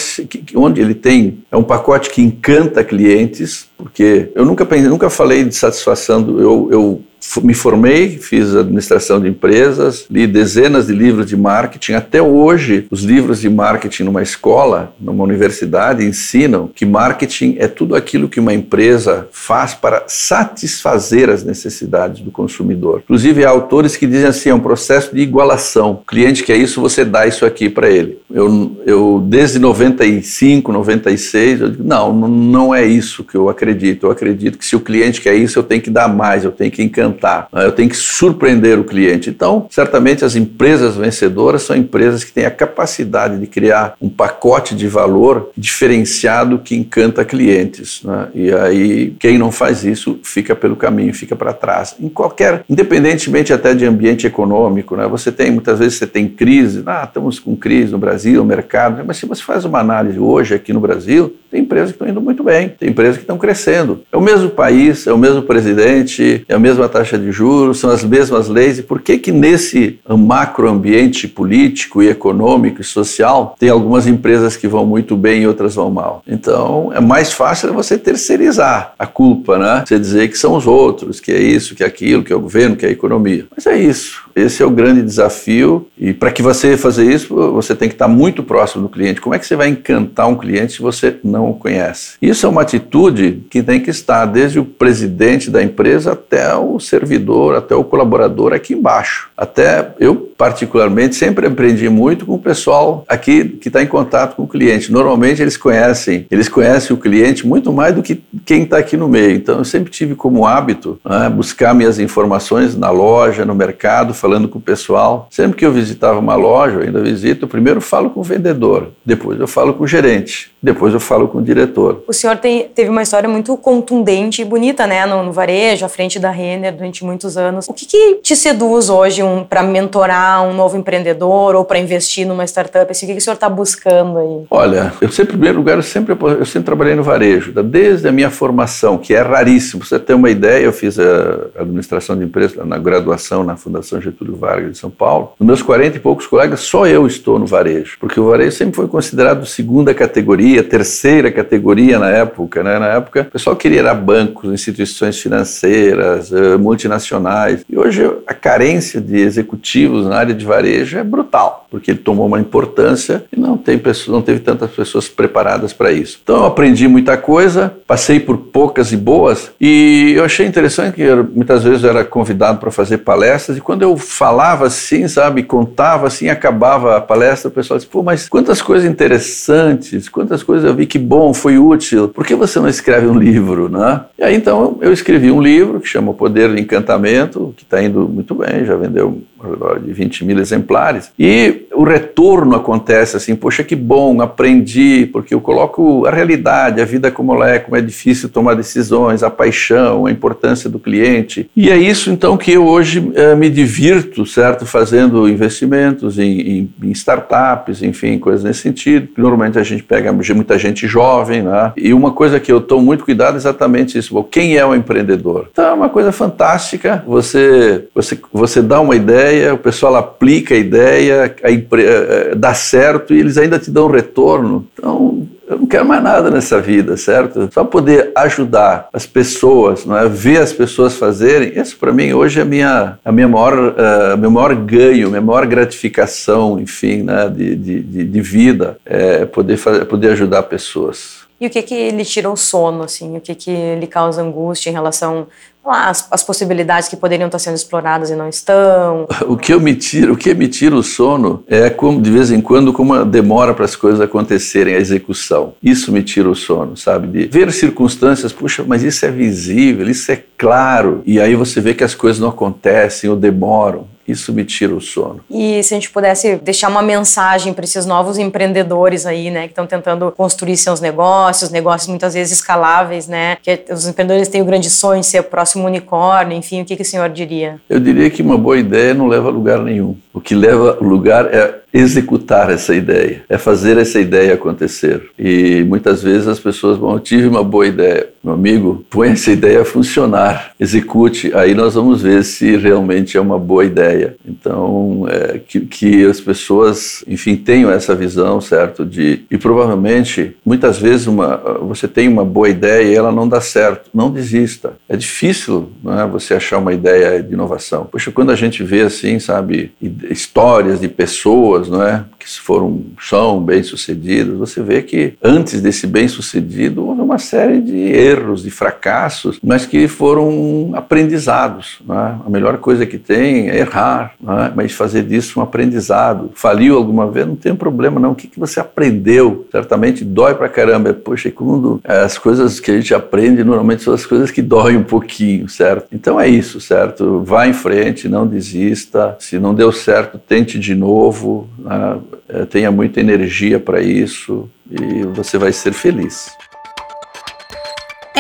onde 0.55 0.81
ele 0.81 0.95
tem, 0.95 1.39
é 1.51 1.57
um 1.57 1.63
pacote 1.63 2.11
que 2.11 2.23
encanta 2.23 2.85
clientes, 2.85 3.69
porque 3.77 4.31
eu 4.35 4.45
nunca 4.45 4.65
pensei, 4.65 4.89
nunca 4.89 5.11
falei 5.11 5.45
de 5.45 5.55
satisfação, 5.55 6.23
do, 6.23 6.41
eu, 6.41 6.69
eu 6.71 7.03
me 7.43 7.55
formei, 7.55 8.19
fiz 8.19 8.55
administração 8.55 9.21
de 9.21 9.29
empresas, 9.29 10.07
li 10.11 10.27
dezenas 10.27 10.87
de 10.87 10.93
livros 10.93 11.27
de 11.27 11.37
marketing. 11.37 11.93
Até 11.93 12.21
hoje, 12.21 12.87
os 12.91 13.03
livros 13.03 13.41
de 13.41 13.49
marketing 13.49 14.05
numa 14.05 14.23
escola, 14.23 14.93
numa 15.01 15.23
universidade, 15.25 16.05
ensinam 16.05 16.69
que 16.75 16.85
marketing 16.87 17.57
é 17.59 17.69
tudo 17.69 17.95
aquilo 17.95 18.29
que 18.29 18.41
uma 18.41 18.55
empresa 18.55 19.29
faz 19.31 19.75
para 19.75 20.05
satisfazer 20.07 21.29
as 21.29 21.45
necessidades 21.45 22.21
do 22.23 22.31
consumidor. 22.31 23.03
Inclusive, 23.05 23.45
há 23.45 23.51
autores 23.51 23.97
que 23.97 24.07
dizem 24.07 24.27
assim: 24.27 24.51
é 24.51 24.55
um 24.55 24.61
processo 24.61 25.15
de 25.15 25.21
igualação. 25.21 25.93
O 25.93 26.07
cliente 26.07 26.43
quer 26.43 26.57
isso, 26.57 26.81
você 26.81 27.05
dá 27.05 27.27
isso 27.27 27.45
aqui 27.45 27.69
para 27.69 27.89
ele. 27.89 28.19
Eu, 28.31 28.77
eu, 28.87 29.25
desde 29.27 29.59
95, 29.59 30.73
96, 30.73 31.61
eu 31.61 31.71
digo: 31.71 31.85
não, 31.85 32.13
não 32.13 32.75
é 32.75 32.85
isso 32.85 33.25
que 33.25 33.35
eu 33.35 33.49
acredito. 33.49 34.07
Eu 34.07 34.11
acredito 34.11 34.59
que 34.59 34.65
se 34.65 34.77
o 34.77 34.81
cliente 34.81 35.21
quer 35.21 35.35
isso, 35.35 35.59
eu 35.59 35.63
tenho 35.63 35.83
que 35.83 35.91
dar 35.91 36.09
mais, 36.09 36.45
eu 36.45 36.53
tenho 36.53 36.71
que 36.71 36.83
encantar, 36.83 37.10
né? 37.53 37.65
eu 37.65 37.73
tenho 37.73 37.89
que 37.89 37.97
surpreender 37.97 38.79
o 38.79 38.85
cliente. 38.85 39.31
Então, 39.31 39.67
certamente 39.71 40.25
as 40.25 40.37
empresas 40.37 40.97
vencedoras 40.97 41.63
são 41.63 41.77
empresas 41.77 42.25
que 42.25 42.33
têm 42.33 42.47
a 42.47 42.51
capacidade 42.51 43.39
de 43.39 43.47
criar 43.47 43.95
um 44.01 44.09
pacote 44.09 44.75
de 44.75 44.87
valor 44.87 45.51
diferenciado 45.57 46.59
que 46.59 46.77
encanta 46.77 47.25
clientes. 47.25 48.03
Né? 48.05 48.29
E 48.35 48.53
aí, 48.53 49.15
quem 49.19 49.39
não 49.39 49.51
faz 49.51 49.85
isso 49.85 50.19
fica 50.23 50.55
pelo 50.55 50.77
caminho, 50.77 51.15
fica 51.15 51.37
para 51.37 51.53
trás. 51.53 51.95
Em 52.01 52.09
qualquer, 52.09 52.65
independentemente 52.69 53.53
até 53.53 53.75
de 53.75 53.85
ambiente 53.85 54.27
econômico, 54.27 54.97
né? 54.97 55.07
você 55.07 55.33
tem, 55.33 55.51
muitas 55.51 55.79
vezes 55.79 55.99
você 55.99 56.07
tem 56.07 56.29
crise, 56.29 56.83
ah, 56.87 57.05
estamos 57.07 57.39
com 57.39 57.57
crise 57.57 57.93
no 57.93 57.99
Brasil, 57.99 58.39
no 58.41 58.45
mercado, 58.45 59.03
mas 59.07 59.17
se 59.17 59.27
você 59.27 59.43
faz 59.43 59.65
uma 59.65 59.81
análise 59.81 60.19
hoje 60.19 60.55
aqui 60.55 60.73
no 60.73 60.81
Brasil, 60.81 61.35
tem 61.51 61.63
empresas 61.63 61.91
que 61.91 61.95
estão 61.95 62.09
indo 62.09 62.21
muito 62.21 62.45
bem, 62.45 62.69
tem 62.69 62.91
empresas 62.91 63.17
que 63.17 63.23
estão 63.23 63.37
crescendo. 63.37 64.03
É 64.13 64.17
o 64.17 64.21
mesmo 64.21 64.51
país, 64.51 65.07
é 65.07 65.13
o 65.13 65.19
mesmo 65.19 65.43
presidente, 65.43 66.45
é 66.49 66.55
a 66.55 66.59
mesma 66.59 66.89
taxa 66.89 67.00
de 67.09 67.33
juros, 67.33 67.79
são 67.79 67.91
as 67.91 68.05
mesmas 68.05 68.49
leis. 68.49 68.79
E 68.79 68.83
por 68.83 69.01
que 69.01 69.19
que 69.19 69.33
nesse 69.33 69.99
macroambiente 70.09 71.27
político 71.27 72.03
e 72.03 72.09
econômico 72.09 72.81
e 72.81 72.85
social 72.85 73.55
tem 73.59 73.69
algumas 73.69 74.07
empresas 74.07 74.57
que 74.57 74.69
vão 74.69 74.85
muito 74.85 75.17
bem 75.17 75.43
e 75.43 75.47
outras 75.47 75.75
vão 75.75 75.91
mal? 75.91 76.23
Então, 76.27 76.93
é 76.95 77.01
mais 77.01 77.33
fácil 77.33 77.73
você 77.73 77.97
terceirizar 77.97 78.95
a 78.99 79.07
culpa, 79.07 79.59
né? 79.59 79.85
Você 79.87 79.99
dizer 79.99 80.29
que 80.29 80.39
são 80.39 80.55
os 80.55 80.67
outros, 80.67 81.21
que 81.21 81.33
é 81.33 81.41
isso, 81.41 81.75
que 81.75 81.83
é 81.83 81.87
aquilo, 81.87 82.23
que 82.23 82.33
é 82.33 82.37
o 82.37 82.41
governo, 82.41 82.77
que 82.77 82.85
é 82.85 82.89
a 82.89 82.93
economia. 82.93 83.47
Mas 83.55 83.67
é 83.67 83.79
isso. 83.79 84.23
Esse 84.35 84.63
é 84.63 84.67
o 84.67 84.71
grande 84.71 85.03
desafio. 85.03 85.87
E 85.99 86.13
para 86.13 86.31
que 86.31 86.43
você 86.43 86.77
fazer 86.77 87.11
isso, 87.13 87.35
você 87.35 87.75
tem 87.75 87.89
que 87.89 87.95
estar 87.95 88.09
muito 88.09 88.43
próximo 88.43 88.83
do 88.83 88.89
cliente. 88.89 89.21
Como 89.21 89.35
é 89.35 89.39
que 89.39 89.47
você 89.47 89.57
vai 89.57 89.69
encantar 89.69 90.29
um 90.29 90.37
cliente 90.37 90.75
se 90.75 90.83
você 90.83 91.17
não 91.23 91.51
o 91.51 91.55
conhece? 91.55 92.15
Isso 92.21 92.47
é 92.47 92.49
uma 92.49 92.63
atitude 92.63 93.43
que 93.51 93.63
tem 93.63 93.81
que 93.81 93.91
estar 93.91 94.27
desde 94.27 94.59
o 94.59 94.65
presidente 94.65 95.51
da 95.51 95.63
empresa 95.63 96.13
até 96.13 96.55
o 96.55 96.79
servidor, 96.91 97.57
até 97.57 97.75
o 97.75 97.85
colaborador 97.85 98.53
aqui 98.53 98.75
embaixo. 98.75 99.31
Até 99.37 99.95
eu, 99.99 100.30
particularmente, 100.41 101.17
sempre 101.17 101.47
aprendi 101.47 101.87
muito 101.91 102.25
com 102.25 102.33
o 102.33 102.39
pessoal 102.39 103.05
aqui 103.07 103.45
que 103.45 103.69
está 103.69 103.83
em 103.83 103.87
contato 103.87 104.37
com 104.37 104.45
o 104.45 104.49
cliente. 104.49 104.91
Normalmente 104.91 105.43
eles 105.43 105.55
conhecem, 105.55 106.27
eles 106.31 106.49
conhecem 106.49 106.97
o 106.97 106.99
cliente 106.99 107.47
muito 107.47 107.71
mais 107.71 107.95
do 107.95 108.03
que 108.03 108.23
quem 108.47 108.63
está 108.63 108.79
aqui 108.79 108.97
no 108.97 109.07
meio. 109.07 109.33
Então 109.33 109.59
eu 109.59 109.67
sempre 109.67 109.91
tive 109.91 110.15
como 110.15 110.47
hábito 110.47 110.99
né, 111.05 111.29
buscar 111.29 111.75
minhas 111.75 111.99
informações 111.99 112.75
na 112.75 112.89
loja, 112.89 113.45
no 113.45 113.55
mercado, 113.55 114.15
falando 114.15 114.49
com 114.49 114.59
o 114.59 114.63
pessoal. 114.63 115.29
Sempre 115.31 115.59
que 115.59 115.67
eu 115.67 115.73
visitava 115.73 116.19
uma 116.19 116.37
loja, 116.37 116.77
eu 116.77 116.83
ainda 116.85 117.03
visito, 117.03 117.45
eu 117.45 117.49
primeiro 117.49 117.83
falo 117.83 118.09
com 118.09 118.21
o 118.21 118.25
vendedor, 118.25 118.93
depois 119.05 119.39
eu 119.39 119.47
falo 119.47 119.75
com 119.75 119.85
o 119.85 119.87
gerente, 119.87 120.51
depois 120.63 120.95
eu 120.95 121.01
falo 121.01 121.29
com 121.29 121.37
o 121.37 121.43
diretor. 121.43 122.03
O 122.09 122.15
senhor 122.15 122.39
tem, 122.39 122.67
teve 122.75 122.89
uma 122.89 123.03
história 123.03 123.29
muito 123.29 123.55
contundente 123.59 124.41
e 124.41 124.45
bonita, 124.47 124.87
né, 124.87 125.05
no, 125.05 125.23
no 125.23 125.33
varejo, 125.33 125.85
à 125.85 125.89
frente 125.91 126.19
da 126.19 126.31
Renner 126.31 126.75
durante 126.75 127.05
muitos 127.05 127.37
anos. 127.37 127.69
O 127.69 127.75
que, 127.75 127.85
que 127.85 128.15
te 128.23 128.35
seduz 128.35 128.89
hoje 128.89 129.23
um, 129.23 129.45
para 129.45 129.63
mentorar 129.63 130.30
um 130.43 130.55
novo 130.55 130.77
empreendedor 130.77 131.55
ou 131.55 131.65
para 131.65 131.79
investir 131.79 132.27
numa 132.27 132.45
startup? 132.45 132.91
Assim, 132.91 133.07
o 133.07 133.09
que, 133.09 133.15
que 133.15 133.21
o 133.21 133.23
senhor 133.23 133.35
está 133.35 133.49
buscando 133.49 134.19
aí? 134.19 134.47
Olha, 134.51 134.93
eu 135.01 135.11
sempre, 135.11 135.35
em 135.35 135.39
primeiro 135.39 135.59
lugar, 135.59 135.77
eu 135.77 135.83
sempre, 135.83 136.17
eu 136.21 136.45
sempre 136.45 136.67
trabalhei 136.67 136.95
no 136.95 137.03
varejo, 137.03 137.53
desde 137.63 138.09
a 138.09 138.13
minha 138.13 138.31
formação, 138.31 138.99
que 138.99 139.15
é 139.15 139.21
raríssimo. 139.21 139.85
Você 139.85 139.99
ter 139.99 140.15
uma 140.15 140.31
ideia, 140.31 140.65
eu 140.65 140.73
fiz 140.73 140.99
a 140.99 141.61
administração 141.61 142.17
de 142.17 142.25
empresas 142.25 142.65
na 142.67 142.79
graduação 142.79 143.43
na 143.45 143.57
Fundação 143.57 144.01
Getúlio 144.01 144.37
Vargas 144.37 144.73
de 144.73 144.79
São 144.79 144.91
Paulo. 144.91 145.33
Nos 145.39 145.47
meus 145.47 145.63
40 145.63 145.97
e 145.97 146.01
poucos 146.01 146.27
colegas, 146.27 146.61
só 146.61 146.87
eu 146.87 147.07
estou 147.07 147.39
no 147.39 147.47
varejo, 147.47 147.97
porque 147.99 148.19
o 148.19 148.29
varejo 148.29 148.53
sempre 148.53 148.77
foi 148.77 148.89
considerado 148.89 149.47
segunda 149.47 149.95
categoria, 149.95 150.63
terceira 150.63 151.31
categoria 151.31 151.99
na 151.99 152.11
época. 152.11 152.63
Né? 152.63 152.79
Na 152.79 152.89
época, 152.89 153.23
o 153.29 153.33
pessoal 153.33 153.57
queria 153.57 153.81
ir 153.81 153.87
a 153.87 153.95
bancos, 153.95 154.53
instituições 154.53 155.19
financeiras, 155.19 156.33
eh, 156.33 156.57
multinacionais. 156.57 157.65
E 157.69 157.79
hoje 157.79 158.11
a 158.27 158.35
carência 158.35 159.01
de 159.01 159.19
executivos 159.19 160.07
na 160.07 160.20
área 160.21 160.35
de 160.35 160.45
varejo 160.45 160.99
é 160.99 161.03
brutal, 161.03 161.60
porque 161.71 161.93
ele 161.93 162.01
tomou 162.01 162.27
uma 162.27 162.41
importância 162.41 163.25
e 163.33 163.39
não, 163.39 163.57
tem 163.57 163.79
pessoas, 163.79 164.09
não 164.09 164.23
teve 164.23 164.41
tantas 164.41 164.71
pessoas 164.71 165.09
preparadas 165.09 165.73
para 165.73 165.93
isso. 165.93 166.21
Então 166.23 166.37
eu 166.37 166.47
aprendi 166.47 166.89
muita 166.89 167.17
coisa, 167.17 167.73
passei 167.87 168.19
por 168.19 168.37
poucas 168.37 168.93
e 168.93 168.97
boas, 168.97 169.51
e 169.61 170.15
eu 170.17 170.25
achei 170.25 170.47
interessante 170.47 170.95
que 170.95 171.03
eu, 171.03 171.25
muitas 171.25 171.63
vezes 171.63 171.85
eu 171.85 171.91
era 171.91 172.05
convidado 172.05 172.59
para 172.59 172.71
fazer 172.71 172.99
palestras, 172.99 173.57
e 173.57 173.61
quando 173.61 173.83
eu 173.83 173.97
falava 173.97 174.67
assim, 174.67 175.07
sabe, 175.07 175.43
contava 175.43 176.07
assim, 176.07 176.29
acabava 176.29 176.97
a 176.97 177.01
palestra, 177.01 177.49
o 177.49 177.53
pessoal 177.53 177.79
disse, 177.79 177.91
pô, 177.91 178.03
mas 178.03 178.29
quantas 178.29 178.61
coisas 178.61 178.91
interessantes, 178.91 180.09
quantas 180.09 180.43
coisas 180.43 180.69
eu 180.69 180.75
vi 180.75 180.87
que 180.87 180.99
bom, 180.99 181.33
foi 181.33 181.59
útil, 181.59 182.09
por 182.09 182.27
que 182.27 182.35
você 182.35 182.59
não 182.59 182.69
escreve 182.69 183.07
um 183.07 183.19
livro, 183.19 183.69
né? 183.69 184.01
E 184.19 184.25
aí 184.25 184.35
então 184.35 184.79
eu 184.81 184.93
escrevi 184.93 185.31
um 185.31 185.41
livro 185.41 185.81
que 185.81 185.89
chama 185.89 186.11
O 186.11 186.15
Poder 186.15 186.49
do 186.49 186.59
Encantamento, 186.59 187.55
que 187.57 187.63
está 187.63 187.83
indo 187.83 188.09
muito 188.09 188.35
bem, 188.35 188.65
já 188.65 188.77
vendeu 188.77 189.23
ao 189.39 189.51
redor 189.51 189.81
de 189.81 189.93
20 189.93 190.25
mil 190.25 190.39
exemplares, 190.39 191.11
e 191.19 191.60
o 191.73 191.85
retorno 191.85 192.57
acontece 192.57 193.17
assim, 193.17 193.35
poxa, 193.35 193.65
que 193.65 193.77
bom, 193.77 194.21
aprendi, 194.21 195.09
porque 195.13 195.35
eu 195.35 195.41
coloco 195.41 196.07
a 196.07 196.11
realidade, 196.11 196.81
a 196.81 196.85
vida 196.85 197.11
como 197.11 197.35
ela 197.35 197.51
é, 197.51 197.59
como 197.59 197.77
é 197.77 197.81
difícil 197.81 198.29
tomar 198.29 198.55
decisões, 198.55 199.23
a 199.23 199.31
paixão, 199.31 200.07
a 200.07 200.11
importância 200.11 200.69
do 200.69 200.79
cliente. 200.79 201.51
E 201.57 201.71
é 201.71 201.77
isso 201.77 202.11
então 202.11 202.37
que 202.37 202.53
eu 202.53 202.67
hoje 202.67 203.11
é, 203.15 203.35
me 203.35 203.49
divirto, 203.49 204.27
certo, 204.27 204.67
fazendo 204.67 205.29
investimentos 205.29 206.19
em, 206.19 206.41
em, 206.41 206.75
em, 206.83 206.91
startups, 206.93 207.83
enfim, 207.83 208.19
coisas 208.19 208.45
nesse 208.45 208.61
sentido. 208.61 209.09
Normalmente 209.17 209.59
a 209.59 209.63
gente 209.63 209.83
pega 209.83 210.13
muita 210.13 210.59
gente 210.59 210.87
jovem, 210.87 211.43
né? 211.43 211.73
E 211.77 211.93
uma 211.93 212.13
coisa 212.13 212.39
que 212.39 212.53
eu 212.53 212.61
tomo 212.61 212.83
muito 212.83 213.05
cuidado 213.05 213.35
é 213.35 213.37
exatamente 213.37 213.99
isso. 213.99 214.15
Bom, 214.15 214.23
quem 214.23 214.57
é 214.57 214.65
o 214.65 214.75
empreendedor? 214.75 215.49
Então 215.51 215.65
é 215.65 215.73
uma 215.73 215.89
coisa 215.89 216.13
fantástica. 216.13 217.03
Você, 217.07 217.87
você, 217.95 218.19
você 218.33 218.63
dá 218.63 218.81
uma 218.81 218.95
ideia, 218.95 219.55
o 219.55 219.59
pessoal 219.59 219.97
aplica 219.97 220.55
a 220.55 220.59
ideia, 220.59 221.35
a 221.43 221.50
empre... 221.51 221.85
Eh, 221.85 222.35
dá 222.37 222.55
certo 222.55 223.15
e 223.15 223.19
eles 223.19 223.37
ainda 223.39 223.59
te 223.59 223.71
dão 223.71 223.89
retorno. 223.89 224.67
Então 224.73 225.27
eu 225.51 225.59
não 225.59 225.67
quero 225.67 225.85
mais 225.85 226.01
nada 226.01 226.31
nessa 226.31 226.61
vida, 226.61 226.97
certo? 226.97 227.49
Só 227.53 227.65
poder 227.65 228.13
ajudar 228.15 228.89
as 228.93 229.05
pessoas, 229.05 229.85
não 229.85 229.97
é? 229.97 230.09
ver 230.09 230.41
as 230.41 230.53
pessoas 230.53 230.95
fazerem, 230.95 231.59
isso 231.59 231.77
para 231.77 231.93
mim 231.93 232.13
hoje 232.13 232.41
é 232.41 232.45
minha, 232.45 232.99
a 233.05 233.11
minha 233.11 233.27
maior, 233.27 233.59
uh, 233.59 234.17
meu 234.17 234.31
maior 234.31 234.55
ganho, 234.55 235.09
minha 235.09 235.21
maior 235.21 235.45
gratificação, 235.47 236.61
enfim, 236.61 237.03
né? 237.03 237.29
de, 237.29 237.57
de, 237.57 237.83
de 237.83 238.21
vida, 238.21 238.77
é 238.87 239.25
poder, 239.25 239.57
fazer, 239.57 239.85
poder 239.87 240.13
ajudar 240.13 240.45
pessoas. 240.45 241.20
E 241.41 241.47
o 241.47 241.51
que 241.51 241.63
que 241.63 241.91
lhe 241.91 242.05
tira 242.05 242.31
o 242.31 242.37
sono, 242.37 242.83
assim? 242.83 243.17
O 243.17 243.21
que 243.21 243.35
que 243.35 243.75
lhe 243.77 243.87
causa 243.87 244.21
angústia 244.21 244.69
em 244.69 244.75
relação 244.75 245.27
às, 245.65 246.23
possibilidades 246.23 246.87
que 246.87 246.97
poderiam 246.97 247.29
estar 247.29 247.39
sendo 247.39 247.55
exploradas 247.55 248.11
e 248.11 248.15
não 248.15 248.29
estão? 248.29 249.07
O 249.27 249.39
que 249.39 249.55
eu 249.55 249.61
me 249.61 249.75
tiro, 249.75 250.13
o 250.13 250.17
que 250.17 250.35
me 250.35 250.49
tira 250.49 250.75
o 250.75 250.83
sono 250.83 251.43
é 251.47 251.71
como 251.71 252.03
de 252.03 252.11
vez 252.11 252.31
em 252.31 252.43
quando 252.43 252.75
como 252.75 253.05
demora 253.07 253.55
para 253.55 253.65
as 253.65 253.75
coisas 253.75 254.03
acontecerem, 254.03 254.75
a 254.75 254.79
execução. 254.79 255.55
Isso 255.63 255.91
me 255.91 256.03
tira 256.03 256.29
o 256.29 256.35
sono, 256.35 256.77
sabe? 256.77 257.07
De 257.07 257.27
ver 257.27 257.51
circunstâncias, 257.53 258.33
puxa, 258.33 258.63
mas 258.67 258.83
isso 258.83 259.07
é 259.07 259.11
visível, 259.11 259.89
isso 259.89 260.13
é 260.13 260.23
claro, 260.37 261.03
e 261.07 261.19
aí 261.19 261.35
você 261.35 261.61
vê 261.61 261.73
que 261.73 261.85
as 261.85 261.95
coisas 261.95 262.21
não 262.21 262.29
acontecem 262.29 263.09
ou 263.09 263.17
demoram. 263.17 263.87
Isso 264.11 264.33
me 264.33 264.45
tira 264.45 264.75
o 264.75 264.81
sono. 264.81 265.21
E 265.31 265.63
se 265.63 265.75
a 265.75 265.77
gente 265.77 265.91
pudesse 265.91 266.37
deixar 266.37 266.69
uma 266.69 266.83
mensagem 266.83 267.53
para 267.53 267.65
esses 267.65 267.87
novos 267.87 268.19
empreendedores 268.19 269.07
aí, 269.07 269.31
né, 269.31 269.43
que 269.43 269.53
estão 269.53 269.67
tentando 269.67 270.11
construir 270.13 270.57
seus 270.57 270.81
negócios, 270.81 271.51
negócios 271.51 271.89
muitas 271.89 272.15
vezes 272.15 272.39
escaláveis, 272.39 273.07
né, 273.07 273.37
que 273.43 273.65
os 273.71 273.87
empreendedores 273.87 274.29
têm 274.29 274.43
o 274.43 274.45
grande 274.45 274.71
sonho 274.71 275.01
de 275.01 275.07
ser 275.07 275.21
o 275.21 275.25
próximo 275.25 275.67
unicórnio, 275.67 276.37
enfim, 276.37 276.63
o 276.63 276.65
que, 276.65 276.77
que 276.77 276.83
o 276.83 276.85
senhor 276.85 277.09
diria? 277.09 277.61
Eu 277.69 277.81
diria 277.81 278.11
que 278.11 278.23
uma 278.23 278.37
boa 278.37 278.59
ideia 278.59 278.95
não 278.95 279.07
leva 279.07 279.29
a 279.29 279.33
lugar 279.33 279.61
nenhum. 279.61 279.97
O 280.13 280.21
que 280.21 280.35
leva 280.35 280.77
lugar 280.81 281.27
é 281.33 281.61
executar 281.73 282.51
essa 282.51 282.75
ideia, 282.75 283.23
é 283.29 283.39
fazer 283.39 283.79
essa 283.79 284.01
ideia 284.01 284.35
acontecer. 284.35 285.11
E 285.19 285.65
muitas 285.67 286.03
vezes 286.03 286.27
as 286.27 286.39
pessoas 286.39 286.77
vão, 286.79 286.93
eu 286.95 287.01
tive 287.01 287.27
uma 287.27 287.45
boa 287.45 287.67
ideia. 287.67 288.09
Meu 288.23 288.35
amigo, 288.35 288.85
põe 288.91 289.11
essa 289.11 289.31
ideia 289.31 289.63
a 289.63 289.65
funcionar, 289.65 290.53
execute, 290.61 291.33
aí 291.35 291.55
nós 291.55 291.75
vamos 291.75 292.03
ver 292.03 292.23
se 292.23 292.57
realmente 292.57 293.17
é 293.17 293.21
uma 293.21 293.39
boa 293.39 293.65
ideia. 293.65 294.17
Então, 294.27 295.07
é, 295.09 295.39
que, 295.39 295.61
que 295.61 296.05
as 296.05 296.21
pessoas, 296.21 297.03
enfim, 297.09 297.37
tenham 297.37 297.71
essa 297.71 297.95
visão, 297.95 298.41
certo? 298.41 298.85
De, 298.85 299.21
e 299.31 299.39
provavelmente, 299.39 300.37
muitas 300.45 300.79
vezes, 300.79 301.07
uma, 301.07 301.37
você 301.63 301.89
tem 301.89 302.09
uma 302.09 302.25
boa 302.25 302.49
ideia 302.49 302.83
e 302.83 302.95
ela 302.95 303.11
não 303.11 303.27
dá 303.27 303.41
certo. 303.41 303.89
Não 303.95 304.11
desista. 304.11 304.75
É 304.89 304.97
difícil 304.97 305.71
não 305.83 305.99
é, 305.99 306.07
você 306.07 306.35
achar 306.35 306.59
uma 306.59 306.73
ideia 306.73 307.23
de 307.23 307.33
inovação. 307.33 307.89
Poxa, 307.91 308.11
quando 308.11 308.31
a 308.31 308.37
gente 308.37 308.63
vê 308.63 308.83
assim, 308.83 309.19
sabe, 309.19 309.73
histórias 310.11 310.81
de 310.81 310.89
pessoas, 310.89 311.60
não 311.69 311.83
é? 311.83 312.05
Que 312.19 312.29
foram, 312.41 312.83
são 313.01 313.43
bem-sucedidas, 313.43 314.37
você 314.37 314.63
vê 314.63 314.83
que 314.83 315.15
antes 315.23 315.61
desse 315.61 315.87
bem-sucedido 315.87 316.87
houve 316.87 317.01
uma 317.01 317.19
série 317.19 317.61
de 317.61 317.77
erros, 317.77 318.43
de 318.43 318.51
fracassos, 318.51 319.39
mas 319.43 319.67
que 319.67 319.89
foram 319.89 320.73
aprendizados. 320.75 321.81
É? 321.89 321.93
A 322.27 322.31
melhor 322.31 322.59
coisa 322.59 322.87
que 322.87 322.99
tem 322.99 323.49
é 323.51 323.59
errar, 323.59 324.15
é? 324.23 324.53
mas 324.55 324.73
fazer 324.73 325.03
disso 325.03 325.41
um 325.41 325.43
aprendizado. 325.43 326.31
Faliu 326.35 326.77
alguma 326.77 327.11
vez, 327.11 327.27
não 327.27 327.37
tem 327.37 327.55
problema 327.55 328.01
não. 328.01 328.13
O 328.13 328.15
que, 328.15 328.27
que 328.27 328.39
você 328.39 328.61
aprendeu? 328.61 329.47
Certamente 329.51 330.05
dói 330.05 330.35
pra 330.35 330.49
caramba. 330.49 330.93
Poxa, 330.93 331.31
quando 331.31 331.81
as 331.85 332.19
coisas 332.19 332.61
que 332.61 332.71
a 332.71 332.77
gente 332.77 332.95
aprende 332.95 333.45
normalmente 333.45 333.83
são 333.83 333.95
as 333.95 334.07
coisas 334.07 334.31
que 334.31 334.43
doem 334.43 334.77
um 334.77 334.83
pouquinho, 334.83 335.49
certo? 335.49 335.87
Então 335.93 336.21
é 336.21 336.29
isso, 336.29 336.61
certo? 336.61 337.23
Vá 337.25 337.47
em 337.47 337.53
frente, 337.53 338.09
não 338.09 338.27
desista. 338.27 339.17
Se 339.19 339.39
não 339.39 339.55
deu 339.55 339.73
certo, 339.73 340.19
tente 340.19 340.59
de 340.59 340.75
novo. 340.75 341.49
Né? 341.61 342.45
Tenha 342.51 342.71
muita 342.71 343.01
energia 343.01 343.59
para 343.59 343.81
isso 343.81 344.49
e 344.71 345.05
você 345.15 345.39
vai 345.39 345.53
ser 345.53 345.73
feliz. 345.73 346.31